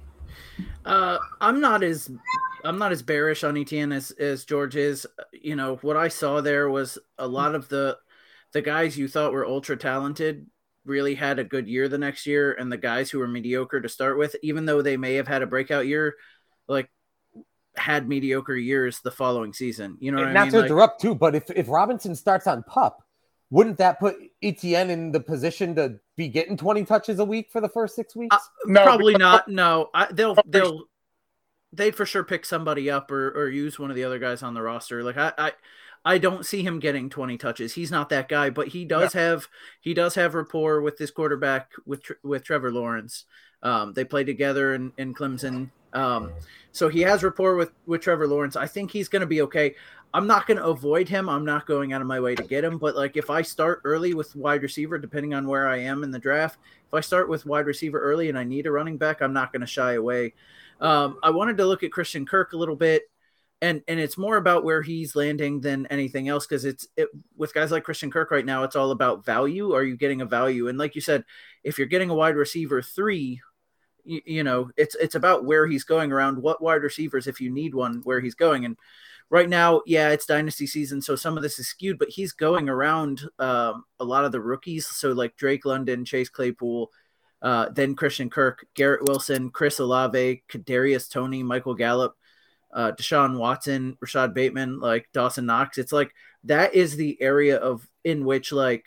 [0.85, 2.11] Uh, I'm not as
[2.63, 5.05] I'm not as bearish on Etienne as as George is.
[5.31, 7.97] You know what I saw there was a lot of the
[8.51, 10.47] the guys you thought were ultra talented
[10.85, 13.89] really had a good year the next year, and the guys who were mediocre to
[13.89, 16.15] start with, even though they may have had a breakout year,
[16.67, 16.89] like
[17.75, 19.97] had mediocre years the following season.
[19.99, 20.53] You know what and I mean?
[20.53, 23.03] Not to interrupt too, but if if Robinson starts on pup,
[23.49, 27.61] wouldn't that put Etienne in the position to be getting 20 touches a week for
[27.61, 28.35] the first six weeks?
[28.35, 29.47] Uh, no, probably not.
[29.47, 30.85] No, I, they'll they'll
[31.73, 34.53] they'd for sure pick somebody up or, or use one of the other guys on
[34.53, 35.03] the roster.
[35.03, 35.51] Like I, I
[36.03, 37.73] I don't see him getting 20 touches.
[37.73, 39.21] He's not that guy, but he does yeah.
[39.21, 39.47] have
[39.81, 43.25] he does have rapport with this quarterback with with Trevor Lawrence.
[43.63, 45.69] Um, they play together in, in Clemson.
[45.93, 46.31] Um,
[46.71, 48.55] so he has rapport with with Trevor Lawrence.
[48.55, 49.75] I think he's going to be okay.
[50.13, 51.29] I'm not going to avoid him.
[51.29, 52.77] I'm not going out of my way to get him.
[52.77, 56.11] But like if I start early with wide receiver, depending on where I am in
[56.11, 59.21] the draft, if I start with wide receiver early and I need a running back,
[59.21, 60.33] I'm not going to shy away.
[60.81, 63.11] Um, I wanted to look at Christian Kirk a little bit
[63.62, 67.54] and and it's more about where he's landing than anything else because it's it, with
[67.54, 68.63] guys like Christian Kirk right now.
[68.63, 69.74] It's all about value.
[69.74, 70.67] Are you getting a value?
[70.67, 71.24] And like you said,
[71.63, 73.39] if you're getting a wide receiver three,
[74.04, 76.41] you, you know it's it's about where he's going around.
[76.41, 78.65] What wide receivers, if you need one, where he's going.
[78.65, 78.78] And
[79.30, 82.67] right now, yeah, it's dynasty season, so some of this is skewed, but he's going
[82.67, 84.88] around um, a lot of the rookies.
[84.88, 86.91] So like Drake London, Chase Claypool.
[87.43, 92.15] Uh, then Christian Kirk, Garrett Wilson, Chris Olave, Kadarius Toney, Michael Gallup
[92.73, 95.77] uh, Deshaun Watson, Rashod Bateman, like Dawson Knox.
[95.77, 96.13] It's like
[96.45, 98.86] that is the area of in which like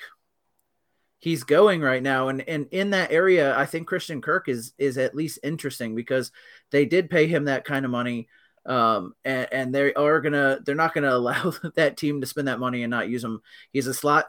[1.19, 4.99] he's going right now, and and in that area, I think Christian Kirk is is
[4.99, 6.33] at least interesting because
[6.71, 8.29] they did pay him that kind of money,
[8.67, 12.61] um, and, and they are gonna they're not gonna allow that team to spend that
[12.61, 13.41] money and not use him.
[13.73, 14.27] He's a slot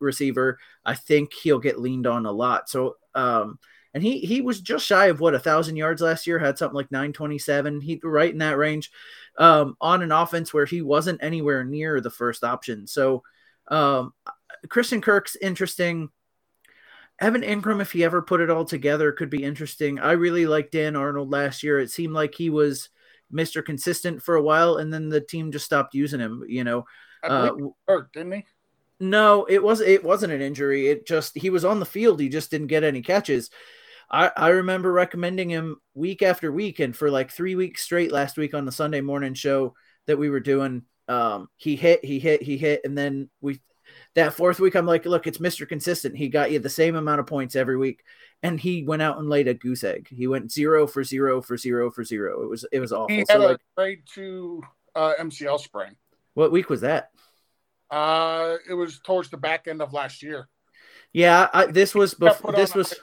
[0.00, 0.58] receiver.
[0.84, 2.68] I think he'll get leaned on a lot.
[2.68, 3.58] So um,
[3.94, 6.38] and he he was just shy of what a thousand yards last year.
[6.38, 7.80] Had something like nine twenty seven.
[7.80, 8.90] He right in that range
[9.38, 12.88] um, on an offense where he wasn't anywhere near the first option.
[12.88, 13.22] So
[13.68, 14.12] um,
[14.68, 16.10] Christian Kirk's interesting.
[17.20, 20.00] Evan Engram, if he ever put it all together, could be interesting.
[20.00, 21.78] I really liked Dan Arnold last year.
[21.78, 22.88] It seemed like he was
[23.32, 23.64] Mr.
[23.64, 26.42] Consistent for a while, and then the team just stopped using him.
[26.48, 26.84] You know,
[27.22, 27.52] uh,
[27.86, 28.46] hurt, didn't he?
[28.98, 30.88] No, it was it wasn't an injury.
[30.88, 32.18] It just he was on the field.
[32.18, 33.50] He just didn't get any catches.
[34.14, 38.36] I, I remember recommending him week after week, and for like three weeks straight last
[38.36, 39.74] week on the Sunday morning show
[40.06, 43.60] that we were doing, um, he hit, he hit, he hit, and then we
[44.14, 45.68] that fourth week, I'm like, look, it's Mr.
[45.68, 46.16] Consistent.
[46.16, 48.04] He got you the same amount of points every week,
[48.44, 50.06] and he went out and laid a goose egg.
[50.08, 52.44] He went zero for zero for zero for zero.
[52.44, 53.08] It was it was awful.
[53.08, 54.62] He had so, a like, grade two
[54.94, 55.96] uh, MCL sprain.
[56.34, 57.10] What week was that?
[57.90, 60.48] Uh, it was towards the back end of last year.
[61.12, 62.52] Yeah, I, this was before.
[62.52, 62.94] This was.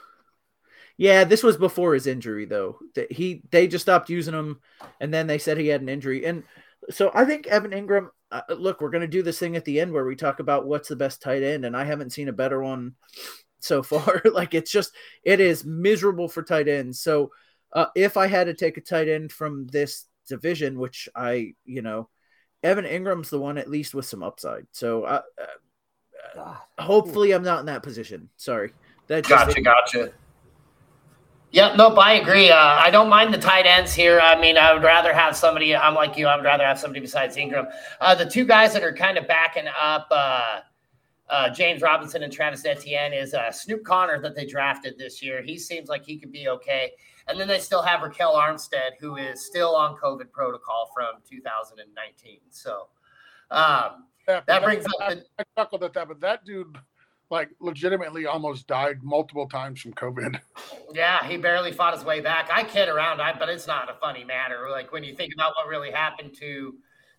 [0.97, 2.79] Yeah, this was before his injury though.
[3.09, 4.59] He they just stopped using him,
[4.99, 6.25] and then they said he had an injury.
[6.25, 6.43] And
[6.89, 8.09] so I think Evan Engram.
[8.31, 10.89] Uh, look, we're gonna do this thing at the end where we talk about what's
[10.89, 12.95] the best tight end, and I haven't seen a better one
[13.59, 14.21] so far.
[14.31, 17.01] like it's just it is miserable for tight ends.
[17.01, 17.31] So
[17.73, 21.81] uh, if I had to take a tight end from this division, which I you
[21.81, 22.09] know,
[22.63, 24.67] Evan Engram's the one at least with some upside.
[24.71, 25.21] So uh,
[26.37, 28.29] uh, hopefully I'm not in that position.
[28.37, 28.73] Sorry.
[29.07, 30.13] That gotcha, gotcha.
[31.51, 32.49] Yep, nope, I agree.
[32.49, 34.21] Uh, I don't mind the tight ends here.
[34.21, 35.75] I mean, I would rather have somebody.
[35.75, 36.27] I'm like you.
[36.27, 37.69] I would rather have somebody besides Engram.
[37.99, 40.59] Uh, the two guys that are kind of backing up uh,
[41.29, 45.41] uh James Robinson and Travis Etienne is uh, Snoop Conner that they drafted this year.
[45.41, 46.93] He seems like he could be okay.
[47.27, 52.39] And then they still have Ryquell Armstead, who is still on COVID protocol from 2019.
[52.49, 52.87] So
[53.51, 55.09] um, yeah, that brings up.
[55.09, 56.77] The, I chuckled at that, but that dude
[57.31, 60.39] like legitimately almost died multiple times from COVID.
[60.93, 62.49] Yeah, he barely fought his way back.
[62.51, 64.67] I kid around, I, but it's not a funny matter.
[64.69, 66.75] Like when you think about what really happened to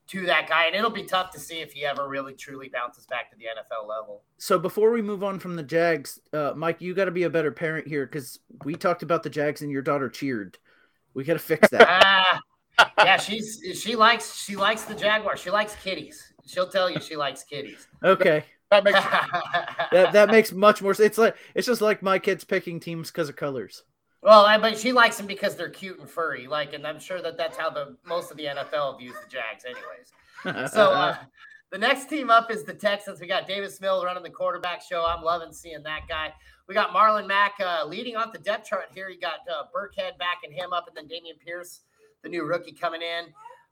[0.09, 3.07] to that guy, and it'll be tough to see if he ever really truly bounces
[3.07, 4.25] back to the NFL level.
[4.37, 7.31] So before we move on from the Jags, uh, Mike, you got to be a
[7.31, 10.59] better parent here because we talked about the Jags and your daughter cheered.
[11.15, 12.39] We got to fix that.
[12.79, 15.39] uh, yeah, she's she likes she likes the Jaguar.
[15.39, 16.35] She likes kitties.
[16.47, 17.89] She'll tell you she likes kitties.
[18.05, 18.45] Okay.
[18.73, 19.01] That makes
[19.93, 21.09] that that makes much more sense.
[21.09, 23.85] It's like it's just like my kids picking teams because of colors.
[24.23, 26.47] Well, I, but she likes them because they're cute and furry.
[26.47, 29.65] Like, and I'm sure that that's how the most of the NFL views the Jags,
[29.65, 30.13] anyways.
[30.73, 31.17] So uh,
[31.71, 33.21] the next team up is the Texans.
[33.21, 35.05] We got Davis Mills running the quarterback show.
[35.07, 36.33] I'm loving seeing that guy.
[36.67, 39.09] We got Marlon Mack uh, leading off the depth chart here.
[39.09, 41.83] You got uh, Burkhead backing him up, and then Dameon Pierce,
[42.23, 43.27] the new rookie, coming in,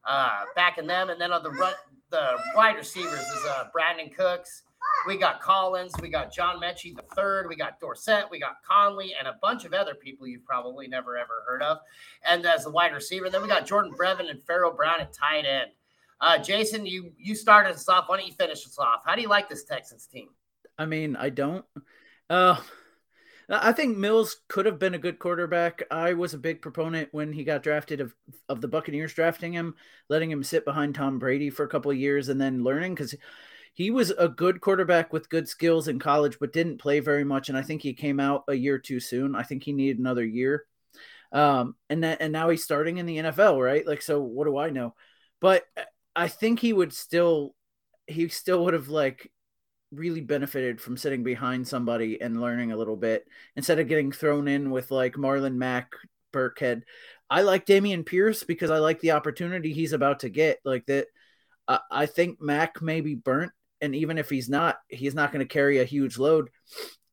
[0.07, 1.11] uh, backing them.
[1.11, 1.75] And then on the run,
[2.11, 4.63] the wide receivers is uh, Brandin Cooks.
[5.07, 9.15] We got Collins, we got John Metchie the third, we got Dorsett, we got Conley,
[9.19, 11.79] and a bunch of other people you've probably never ever heard of.
[12.29, 15.47] And as the wide receiver, then we got Jordan Brevin and Pharaoh Brown at tight
[15.47, 15.71] end.
[16.21, 18.09] Uh, Jason, you you started us off.
[18.09, 19.03] Why don't you finish us off?
[19.05, 20.29] How do you like this Texans team?
[20.79, 21.65] I mean, I don't.
[22.29, 22.57] Uh,
[23.49, 25.83] I think Mills could have been a good quarterback.
[25.91, 28.15] I was a big proponent when he got drafted of
[28.49, 29.75] of the Buccaneers drafting him,
[30.09, 33.15] letting him sit behind Tom Brady for a couple of years and then learning because
[33.75, 37.49] he was a good quarterback with good skills in college, but didn't play very much.
[37.49, 39.35] And I think he came out a year too soon.
[39.35, 40.65] I think he needed another year.
[41.33, 43.87] Um, and that, and now he's starting in the NFL, right?
[43.87, 44.95] Like, so what do I know?
[45.41, 45.65] But
[46.15, 47.55] I think he would still,
[48.07, 49.31] he still would have like
[49.93, 53.25] really benefited from sitting behind somebody and learning a little bit
[53.57, 55.93] instead of getting thrown in with like Marlon Mack,
[56.33, 56.83] Burkhead.
[57.29, 60.59] I like Dameon Pierce because I like the opportunity he's about to get.
[60.65, 61.07] Like that,
[61.69, 65.53] I think Mack may be burnt and even if he's not, he's not going to
[65.53, 66.51] carry a huge load.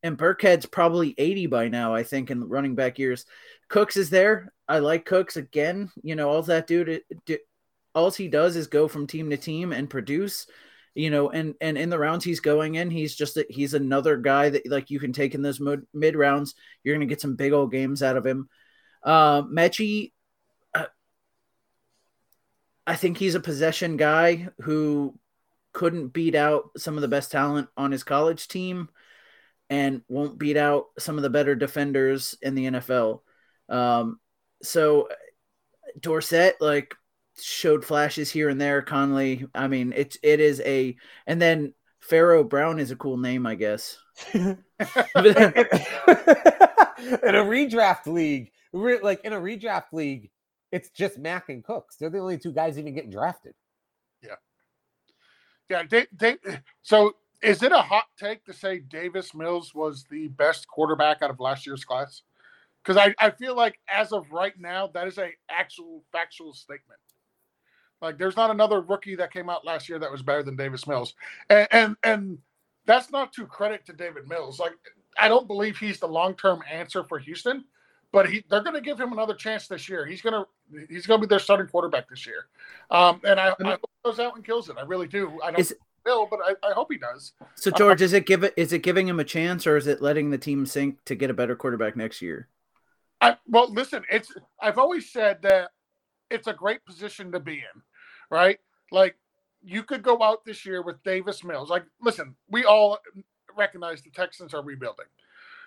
[0.02, 3.24] And Burkhead's probably 80 by now, I think, in running back years.
[3.68, 4.52] Cooks is there.
[4.68, 5.90] I like Cooks again.
[6.02, 7.02] You know, all that dude,
[7.94, 10.46] all he does is go from team to team and produce.
[10.94, 14.16] You know, and and in the rounds he's going in, he's just a, he's another
[14.16, 16.54] guy that like you can take in those mid, mid rounds.
[16.82, 18.48] You're going to get some big old games out of him.
[19.02, 20.12] Uh, Metchie,
[20.74, 20.86] uh,
[22.86, 25.14] I think he's a possession guy who
[25.78, 28.88] couldn't beat out some of the best talent on his college team
[29.70, 33.20] and won't beat out some of the better defenders in the NFL.
[33.68, 34.18] Um,
[34.60, 35.08] so
[36.00, 36.96] Dorsett like
[37.40, 38.82] showed flashes here and there.
[38.82, 40.96] Conley, I mean, it's it is a
[41.28, 43.98] and then Pharaoh Brown is a cool name, I guess.
[44.34, 44.88] in a
[47.44, 50.28] redraft league, like in a redraft league,
[50.72, 51.94] it's just Mack and Cooks.
[51.94, 53.54] They're the only two guys even getting drafted.
[55.68, 56.36] Yeah, they, they,
[56.82, 61.30] so is it a hot take to say Davis Mills was the best quarterback out
[61.30, 62.22] of last year's class?
[62.82, 67.00] Because I, I feel like as of right now, that is a actual factual statement.
[68.00, 70.86] Like there's not another rookie that came out last year that was better than Davis
[70.86, 71.14] Mills.
[71.50, 72.38] And and, and
[72.86, 74.58] that's not to credit to David Mills.
[74.58, 74.74] Like
[75.18, 77.64] I don't believe he's the long-term answer for Houston,
[78.12, 80.06] but he they're gonna give him another chance this year.
[80.06, 80.44] He's gonna
[80.88, 82.46] he's gonna be their starting quarterback this year.
[82.90, 84.76] Um, and I, I, I goes out and kills it.
[84.78, 85.38] I really do.
[85.42, 87.32] I don't is, will, but I, I, hope he does.
[87.54, 89.86] So George, uh, is it give it is it giving him a chance, or is
[89.86, 92.48] it letting the team sink to get a better quarterback next year?
[93.20, 94.04] I well, listen.
[94.10, 95.70] It's I've always said that
[96.30, 97.82] it's a great position to be in,
[98.30, 98.58] right?
[98.90, 99.16] Like
[99.62, 101.68] you could go out this year with Davis Mills.
[101.68, 102.98] Like, listen, we all
[103.56, 105.06] recognize the Texans are rebuilding,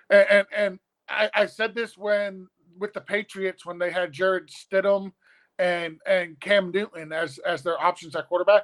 [0.09, 4.47] and and, and I, I said this when with the Patriots when they had Jarrett
[4.47, 5.11] Stidham
[5.59, 8.63] and and Cam Newton as as their options at quarterback.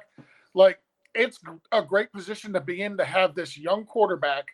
[0.54, 0.80] Like
[1.14, 1.38] it's
[1.72, 4.46] a great position to be in to have this young quarterback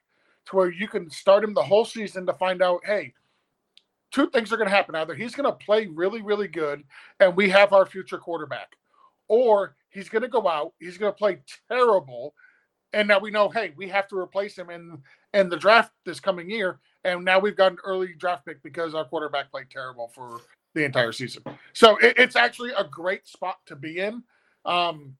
[0.46, 3.12] to where you can start him the whole season to find out, hey,
[4.10, 4.94] two things are going to happen.
[4.94, 6.84] Either he's going to play really, really good
[7.20, 8.76] and we have our future quarterback,
[9.28, 12.34] or he's going to go out, he's going to play terrible.
[12.94, 14.98] And now we know, hey, we have to replace him in
[15.34, 16.78] in the draft this coming year.
[17.04, 20.40] And now we've got an early draft pick because our quarterback played terrible for
[20.74, 21.42] the entire season.
[21.72, 24.22] So it, it's actually a great spot to be in
[24.64, 25.16] um,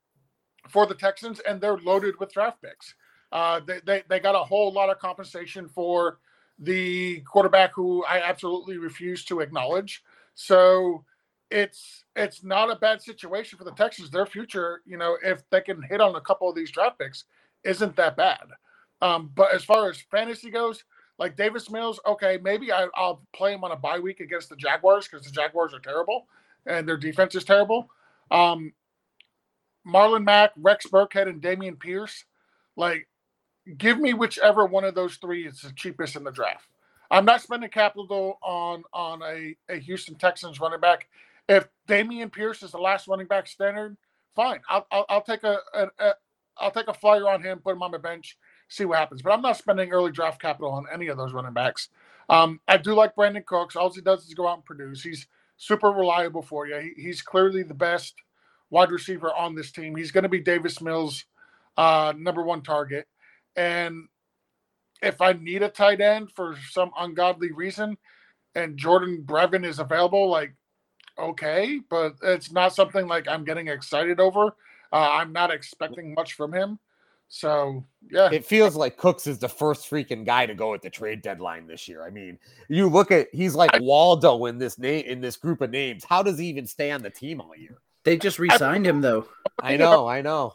[0.68, 2.94] for the Texans, and they're loaded with draft picks.
[3.32, 6.18] Uh, they, they, they got a whole lot of compensation for
[6.58, 10.02] the quarterback who I absolutely refuse to acknowledge.
[10.34, 11.04] So
[11.50, 14.10] it's it's not a bad situation for the Texans.
[14.10, 17.24] Their future, you know, if they can hit on a couple of these draft picks,
[17.64, 18.44] isn't that bad.
[19.00, 20.84] Um, but as far as fantasy goes,
[21.18, 24.56] like Davis Mills, okay, maybe I, will play him on a bye week against the
[24.56, 26.26] Jaguars because the Jaguars are terrible
[26.66, 27.88] and their defense is terrible.
[28.30, 28.72] Um,
[29.86, 32.24] Marlon Mack, Rex Burkhead, and Dameon Pierce,
[32.76, 33.06] like,
[33.76, 36.66] give me whichever one of those three is the cheapest in the draft.
[37.10, 41.06] I'm not spending capital on on a, a Houston Texans running back.
[41.48, 43.96] If Dameon Pierce is the last running back standard,
[44.34, 44.60] fine.
[44.68, 45.58] I'll, I'll, I'll take a,
[45.98, 46.14] a
[46.58, 48.36] I'll take a flyer on him, put him on my bench,
[48.68, 49.22] see what happens.
[49.22, 51.88] But I'm not spending early draft capital on any of those running backs.
[52.28, 53.76] Um, I do like Brandin Cooks.
[53.76, 55.02] All he does is go out and produce.
[55.02, 55.26] He's
[55.56, 56.78] super reliable for you.
[56.96, 58.14] He, he's clearly the best
[58.70, 59.96] wide receiver on this team.
[59.96, 61.24] He's going to be Davis Mills'
[61.76, 63.06] uh, number one target.
[63.56, 64.08] And
[65.02, 67.96] if I need a tight end for some ungodly reason,
[68.54, 70.54] and Jordan Brevin is available, like
[71.18, 74.56] okay, but it's not something like I'm getting excited over.
[74.94, 76.78] Uh, I'm not expecting much from him.
[77.28, 80.90] So yeah, it feels like Cooks is the first freaking guy to go at the
[80.90, 82.04] trade deadline this year.
[82.04, 82.38] I mean,
[82.68, 86.04] you look at he's like Waldo in this name in this group of names.
[86.04, 87.78] How does he even stay on the team all year?
[88.04, 89.26] They just re-signed him though.
[89.60, 90.54] I know, I know.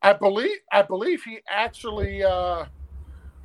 [0.00, 2.66] I believe I believe he actually uh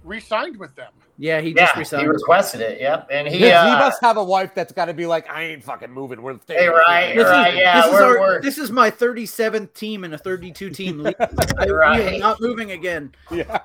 [0.04, 0.92] re-signed with them.
[1.18, 2.02] Yeah, he just yeah, resigned.
[2.04, 2.82] he requested it.
[2.82, 5.30] Yep, and he He, uh, he must have a wife that's got to be like,
[5.30, 6.22] I ain't fucking moving.
[6.24, 8.72] We're staying Hey, right, This right, is, yeah, this, is we're- our- we're- this is
[8.72, 11.16] my 37th team in a 32 team league.
[11.20, 12.20] I, we Right.
[12.20, 13.12] not moving again.
[13.30, 13.60] Yeah.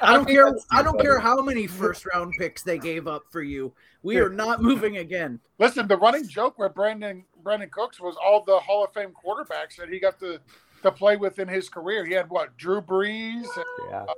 [0.00, 0.54] I don't think care.
[0.70, 1.02] I don't funny.
[1.02, 3.72] care how many first round picks they gave up for you.
[4.02, 5.40] We are not moving again.
[5.58, 9.76] Listen, the running joke where Brandon Brandin Cooks was all the Hall of Fame quarterbacks
[9.78, 10.38] that he got to
[10.82, 12.04] to play with in his career.
[12.06, 13.44] He had what Drew Brees,
[13.90, 14.04] yeah.
[14.08, 14.14] uh,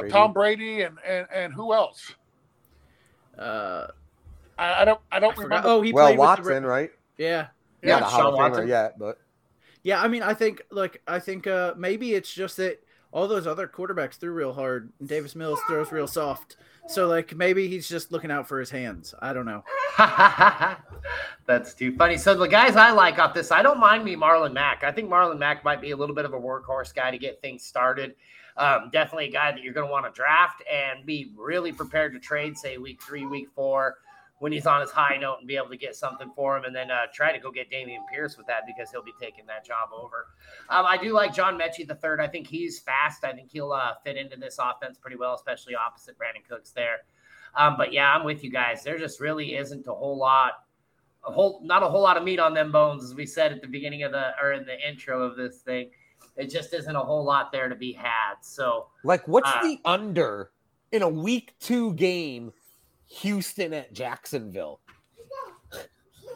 [0.00, 0.12] Brady.
[0.12, 2.14] Tom Brady, and, and and who else?
[3.38, 3.86] Uh,
[4.58, 5.44] I, I don't I I don't forgot.
[5.44, 5.68] remember.
[5.68, 6.90] Oh, he Well, played Watson, with the, right?
[7.16, 7.48] Yeah,
[7.82, 8.68] Yeah, Not a Sean Hall of Famer Watson.
[8.68, 9.18] yet, but
[9.82, 10.02] yeah.
[10.02, 12.82] I mean, I think like I think uh maybe it's just that
[13.12, 16.56] all those other quarterbacks threw real hard, and Davis Mills throws real soft.
[16.88, 19.14] So like maybe he's just looking out for his hands.
[19.20, 19.62] I don't know.
[21.46, 22.16] That's too funny.
[22.16, 24.84] So the guys I like off this, I don't mind me Marlon Mack.
[24.84, 27.42] I think Marlon Mack might be a little bit of a workhorse guy to get
[27.42, 28.14] things started.
[28.56, 32.12] Um, definitely a guy that you're going to want to draft and be really prepared
[32.14, 33.98] to trade, say week three, week four,
[34.40, 36.74] when he's on his high note and be able to get something for him, and
[36.74, 39.64] then uh, try to go get Dameon Pierce with that because he'll be taking that
[39.64, 40.28] job over.
[40.68, 42.20] Um, I do like John Metchie the third.
[42.20, 43.24] I think he's fast.
[43.24, 46.98] I think he'll uh, fit into this offense pretty well, especially opposite Brandin Cooks there.
[47.56, 48.84] Um, but yeah, I'm with you guys.
[48.84, 50.52] There just really isn't a whole lot,
[51.26, 53.60] a whole not a whole lot of meat on them bones, as we said at
[53.60, 55.90] the beginning of the or in the intro of this thing.
[56.36, 58.34] It just isn't a whole lot there to be had.
[58.42, 60.52] So like, what's Uh, the under
[60.92, 62.52] in a week two game,
[63.08, 64.80] Houston at Jacksonville?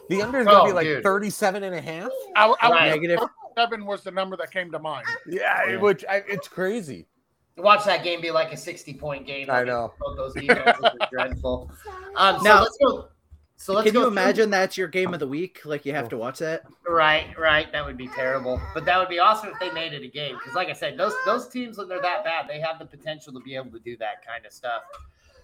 [0.09, 1.01] The under is going to Oh, be like dude.
[1.03, 2.09] 37 and a half.
[2.35, 2.89] I, I, Right.
[2.89, 3.19] Negative.
[3.57, 5.05] Seven was the number that came to mind.
[5.25, 5.77] Yeah, Yeah.
[5.77, 7.07] which I, it's crazy.
[7.55, 9.49] watch that game be like a 60 point game.
[9.49, 9.93] I know.
[10.01, 11.71] Both those defenses are dreadful.
[12.17, 13.07] Um, so Now- let's go.
[13.55, 15.61] So let's Can go you through- imagine that's your game of the week?
[15.63, 16.63] Like you have to watch that.
[16.85, 17.71] Right, right.
[17.71, 18.59] That would be terrible.
[18.73, 20.35] But that would be awesome if they made it a game.
[20.37, 23.31] Because, like I said, those those teams when they're that bad, they have the potential
[23.31, 24.81] to be able to do that kind of stuff.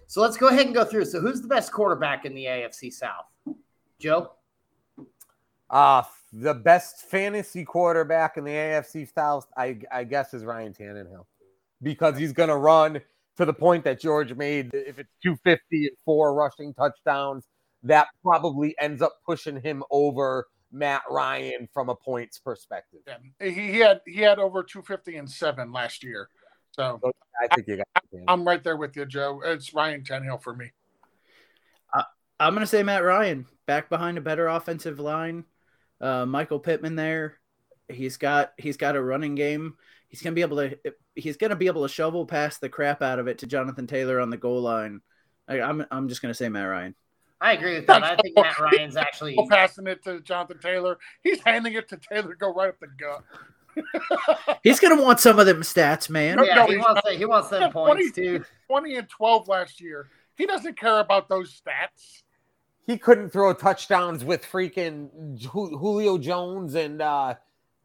[0.09, 1.05] So let's go ahead and go through.
[1.05, 3.25] So who's the best quarterback in the AFC South?
[3.99, 4.31] Joe.
[5.69, 6.01] Uh
[6.33, 11.25] the best fantasy quarterback in the AFC South, I, I guess, is Ryan Tannehill
[11.81, 13.01] because he's going to run
[13.37, 14.71] to the point that George made.
[14.73, 17.45] If it's 250 and four rushing touchdowns,
[17.83, 23.01] that probably ends up pushing him over Matt Ryan from a points perspective.
[23.07, 23.17] Yeah.
[23.39, 26.29] He, he had he had over 250 and seven last year.
[26.71, 26.99] So
[27.41, 28.23] I think you got Tannehill.
[28.27, 29.41] I'm right there with you, Joe.
[29.43, 30.71] It's Ryan Tannehill for me.
[32.39, 35.43] I'm gonna say Matt Ryan back behind a better offensive line.
[35.99, 37.37] Uh, Michael Pittman there.
[37.89, 39.75] He's got he's got a running game.
[40.07, 40.77] He's gonna be able to
[41.15, 44.21] he's gonna be able to shovel past the crap out of it to Jonathan Taylor
[44.21, 45.01] on the goal line.
[45.49, 46.95] I, I'm I'm just gonna say Matt Ryan.
[47.41, 48.03] I agree with that.
[48.03, 49.37] I think Matt Ryan's actually.
[49.49, 50.97] Passing it to Jonathan Taylor.
[51.23, 53.23] He's handing it to Taylor to go right up the gut.
[54.63, 56.37] He's gonna want some of them stats, man.
[56.37, 57.13] No, Yeah, no, he wants not.
[57.13, 58.37] he wants them Yeah, points 20.
[58.39, 58.45] too.
[58.67, 60.09] 20 and 12 last year.
[60.35, 62.23] He doesn't care about those stats.
[62.87, 65.09] he couldn't throw touchdowns with freaking
[65.43, 67.35] Julio Jones and uh,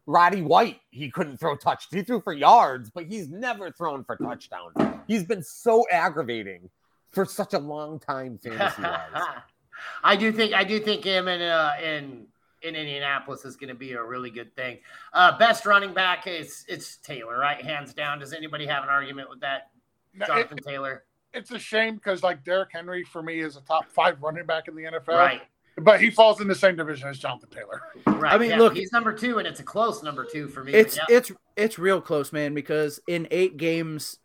[0.07, 0.79] Roddy White.
[0.89, 1.87] He couldn't throw touch.
[1.91, 4.73] He threw for yards, but he's never thrown for touchdowns.
[5.07, 6.69] He's been so aggravating
[7.11, 8.99] for such a long time fantasy wise.
[10.03, 12.25] I do think I do think him and uh, in
[12.65, 14.79] in Indianapolis is going to be a really good thing.
[15.13, 17.63] Uh, best running back is it's Taylor, right?
[17.63, 18.19] Hands down.
[18.19, 19.69] Does anybody have an argument with that?
[20.13, 21.03] Now, it- Jonathan Taylor,
[21.33, 24.67] it's a shame because like Derrick Henry for me is a top five running back
[24.67, 25.07] in the NFL.
[25.09, 25.41] right?
[25.77, 27.81] But he falls in the same division as Jonathan Taylor.
[28.07, 28.33] Right.
[28.33, 30.71] I mean, yeah, look- he's number two, and it's a close number two for me.
[30.73, 31.03] It's yeah.
[31.09, 32.53] it's it's real close, man.
[32.53, 34.19] Because in eight games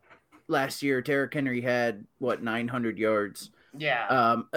[0.46, 3.50] last year, Derrick Henry had what 900 yards.
[3.76, 4.06] yeah.
[4.06, 4.48] Um,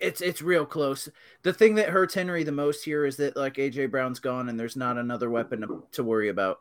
[0.00, 1.08] it's it's real close.
[1.42, 4.58] The thing that hurts Henry the most here is that like AJ Brown's gone and
[4.58, 6.60] there's not another weapon to, to worry about.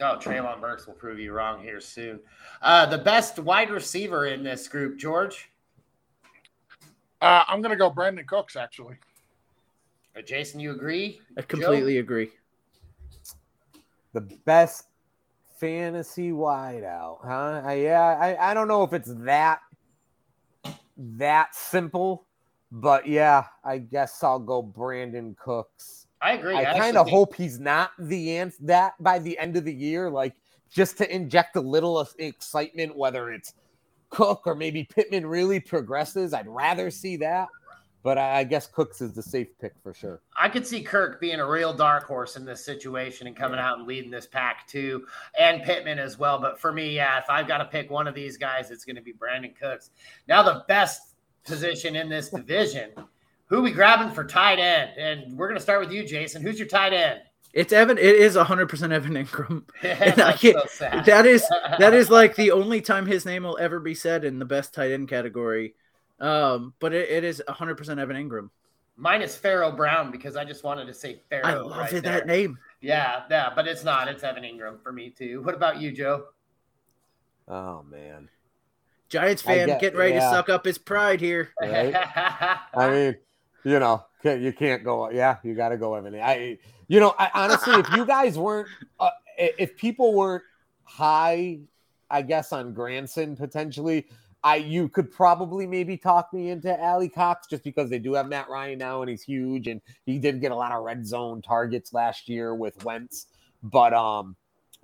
[0.00, 2.20] Oh, Treylon Burks will prove you wrong here soon.
[2.62, 5.50] Uh, the best wide receiver in this group, George.
[7.20, 8.96] Uh, I'm going to go Brandin Cooks, actually.
[10.16, 11.20] Uh, Jason, you agree?
[11.38, 12.30] I completely agree.
[14.12, 14.88] the best
[15.58, 17.62] fantasy wideout, huh?
[17.64, 19.60] I, yeah, I, I don't know if it's that
[20.96, 22.26] that simple,
[22.74, 26.08] but yeah, I guess I'll go Brandin Cooks.
[26.20, 26.56] I agree.
[26.56, 29.72] I kind of think- hope he's not the answer that by the end of the
[29.72, 30.10] year.
[30.10, 30.34] Like
[30.70, 33.54] just to inject a little of excitement, whether it's
[34.10, 36.34] Cook or maybe Pittman really progresses.
[36.34, 37.48] I'd rather see that.
[38.02, 40.20] But I guess Cooks is the safe pick for sure.
[40.36, 43.78] I could see Kirk being a real dark horse in this situation and coming out
[43.78, 45.06] and leading this pack too,
[45.38, 46.38] and Pittman as well.
[46.38, 48.96] But for me, yeah, if I've got to pick one of these guys, it's going
[48.96, 49.88] to be Brandin Cooks.
[50.28, 51.13] Now, the best
[51.44, 52.90] position in this division,
[53.46, 54.90] who we grabbing for tight end?
[54.98, 56.42] And we're going to start with you, Jason.
[56.42, 57.20] Who's your tight end?
[57.54, 57.98] It's Evan.
[57.98, 59.62] It is hundred percent Evan Engram.
[60.68, 61.46] so that is
[61.78, 64.74] that is like the only time his name will ever be said in the best
[64.74, 65.74] tight end category.
[66.18, 68.50] Um, but it, it is hundred percent Evan Engram.
[68.96, 71.46] Mine is Pharaoh Brown because I just wanted to say Pharaoh.
[71.46, 72.58] I love right it, that name.
[72.80, 74.08] Yeah, yeah, but it's not.
[74.08, 75.42] It's Evan Engram for me too.
[75.42, 76.26] What about you, Joe?
[77.46, 78.28] Oh man,
[79.14, 80.28] Giants fan get, getting ready yeah.
[80.28, 81.50] to suck up his pride here.
[81.60, 81.94] Right?
[82.74, 83.16] I mean,
[83.64, 85.08] you know, you can't go.
[85.10, 86.16] Yeah, you got to go Evan.
[86.16, 86.58] I
[86.88, 90.42] you know, I, honestly, if you guys weren't, uh, if people weren't
[90.82, 91.60] high,
[92.10, 94.06] I guess on Granson potentially,
[94.42, 98.48] I you could probably maybe talk me into Alie-Cox just because they do have Matt
[98.50, 101.92] Ryan now and he's huge and he did get a lot of red zone targets
[101.92, 103.28] last year with Wentz.
[103.62, 104.34] But um,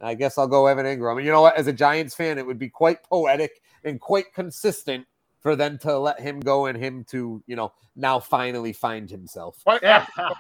[0.01, 1.23] I guess I'll go Evan Engram.
[1.23, 1.57] You know what?
[1.57, 5.07] As a Giants fan, it would be quite poetic and quite consistent
[5.41, 9.63] for them to let him go and him to you know now finally find himself.
[9.83, 10.07] Yeah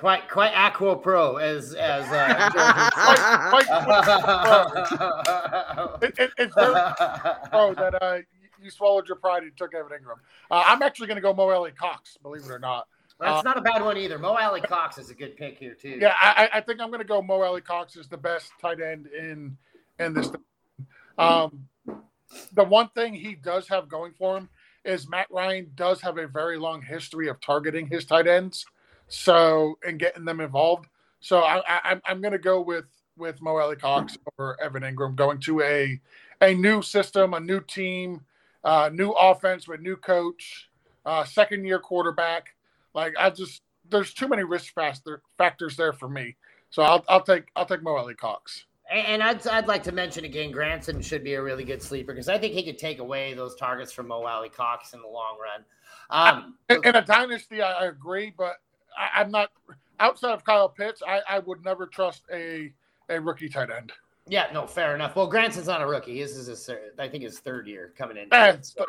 [0.00, 2.50] quite quite aqua pro as as uh,
[3.50, 4.02] quite, quite,
[6.02, 6.72] it, it, it's very
[7.50, 8.18] pro that uh,
[8.62, 10.16] you swallowed your pride and took Evan Engram.
[10.50, 12.88] Uh, I'm actually going to go Mo Alie-Cox, believe it or not.
[13.20, 14.18] That's uh, not a bad one either.
[14.18, 15.98] Mo Alie-Cox is a good pick here too.
[16.00, 19.06] Yeah, I, I think I'm going to go Mo Alie-Cox is the best tight end
[19.06, 19.56] in
[19.98, 20.30] in this.
[21.18, 21.68] Um,
[22.52, 24.48] the one thing he does have going for him
[24.84, 28.64] is Matt Ryan does have a very long history of targeting his tight ends.
[29.08, 30.86] So and getting them involved.
[31.20, 35.38] So I, I I'm going to go with with Mo Alie-Cox over Evan Engram going
[35.40, 36.00] to a
[36.40, 38.20] a new system, a new team,
[38.64, 40.70] uh, new offense with new coach,
[41.04, 42.54] uh, second year quarterback.
[42.94, 46.36] Like I just there's too many risk factor, factors there for me.
[46.70, 48.64] So I'll I'll take I'll take Mo Alie-Cox.
[48.90, 52.28] And I'd, I'd like to mention again, Granson should be a really good sleeper because
[52.28, 55.64] I think he could take away those targets from Mo Alie-Cox in the long run.
[56.10, 58.56] Um, in a dynasty, I agree, but
[58.98, 59.50] I, am not
[60.00, 61.02] outside of Kyle Pitts.
[61.06, 62.72] I, I would never trust a
[63.10, 63.92] a rookie tight end.
[64.28, 65.16] Yeah, no, fair enough.
[65.16, 66.18] Well, Granson's not a rookie.
[66.18, 68.32] His is his, I think his third year coming in.
[68.32, 68.86] Eh, so.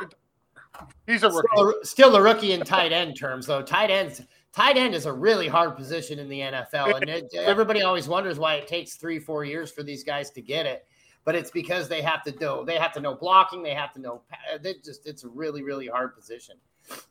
[1.08, 1.48] He's a rookie.
[1.54, 3.62] Still, still a rookie in tight end terms, though.
[3.62, 4.22] Tight ends,
[4.54, 8.40] tight end is a really hard position in the NFL, and it, everybody always wonders
[8.40, 10.86] why it takes three, four years for these guys to get it.
[11.24, 14.02] But it's because they have to do, they have to know blocking, they have to
[14.02, 14.24] know.
[14.62, 16.56] They just, it's a really, really hard position.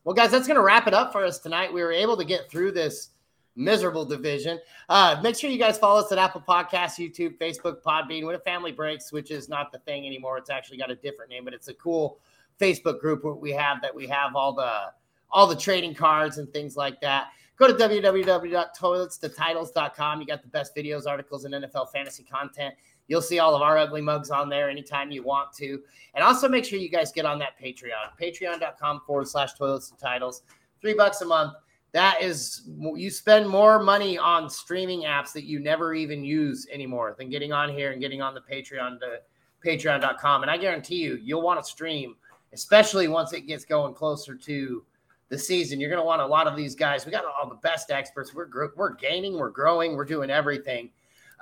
[0.04, 1.72] Well, guys, that's going to wrap it up for us tonight.
[1.72, 3.10] We were able to get through this
[3.54, 4.58] miserable division.
[4.88, 8.26] Uh, make sure you guys follow us at Apple Podcasts, YouTube, Facebook, Podbean.
[8.26, 11.30] When a family breaks, which is not the thing anymore, it's actually got a different
[11.30, 12.18] name, but it's a cool
[12.60, 14.92] Facebook group where we have that we have all the
[15.32, 17.28] all the trading cards and things like that.
[17.56, 20.20] Go to www.toiletstotitles.com.
[20.20, 22.74] You got the best videos, articles, and NFL fantasy content.
[23.06, 25.82] You'll see all of our ugly mugs on there anytime you want to.
[26.14, 29.98] And also make sure you guys get on that Patreon, patreon.com forward slash toilets and
[29.98, 30.42] titles.
[30.80, 31.52] Three bucks a month.
[31.92, 32.62] That is,
[32.94, 37.52] you spend more money on streaming apps that you never even use anymore than getting
[37.52, 39.18] on here and getting on the Patreon to
[39.66, 40.42] patreon.com.
[40.42, 42.14] And I guarantee you, you'll want to stream,
[42.52, 44.84] especially once it gets going closer to
[45.30, 45.80] the season.
[45.80, 47.06] You're going to want a lot of these guys.
[47.06, 48.34] We got all the best experts.
[48.34, 50.90] We're, we're gaining, we're growing, we're doing everything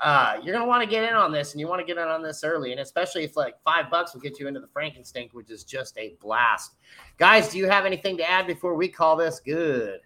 [0.00, 2.06] uh, you're gonna want to get in on this, and you want to get in
[2.06, 5.28] on this early, and especially if like five bucks will get you into the Frankenstein,
[5.32, 6.76] which is just a blast.
[7.16, 10.00] Guys, do you have anything to add before we call this good?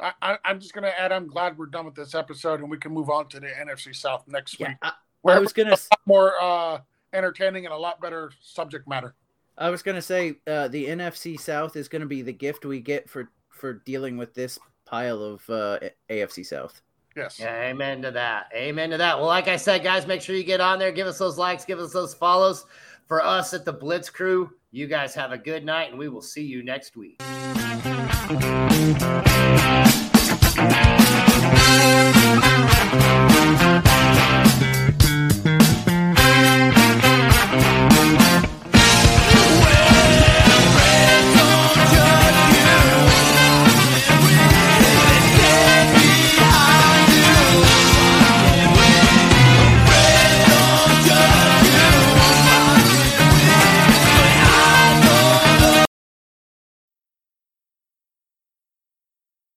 [0.00, 1.12] I, am just gonna add.
[1.12, 3.94] I'm glad we're done with this episode, and we can move on to the NFC
[3.94, 4.76] South next yeah, week.
[4.82, 4.92] I,
[5.26, 5.76] I was gonna
[6.06, 6.80] more uh,
[7.12, 9.14] entertaining and a lot better subject matter.
[9.58, 13.08] I was gonna say uh, the NFC South is gonna be the gift we get
[13.08, 15.78] for for dealing with this pile of uh,
[16.10, 16.82] AFC South.
[17.16, 17.40] Yes.
[17.40, 18.50] Yeah, amen to that.
[18.54, 19.16] Amen to that.
[19.16, 21.64] Well, like I said, guys, make sure you get on there, give us those likes,
[21.64, 22.66] give us those follows.
[23.06, 26.20] For us at the Blitz Crew, you guys have a good night, and we will
[26.20, 27.22] see you next week.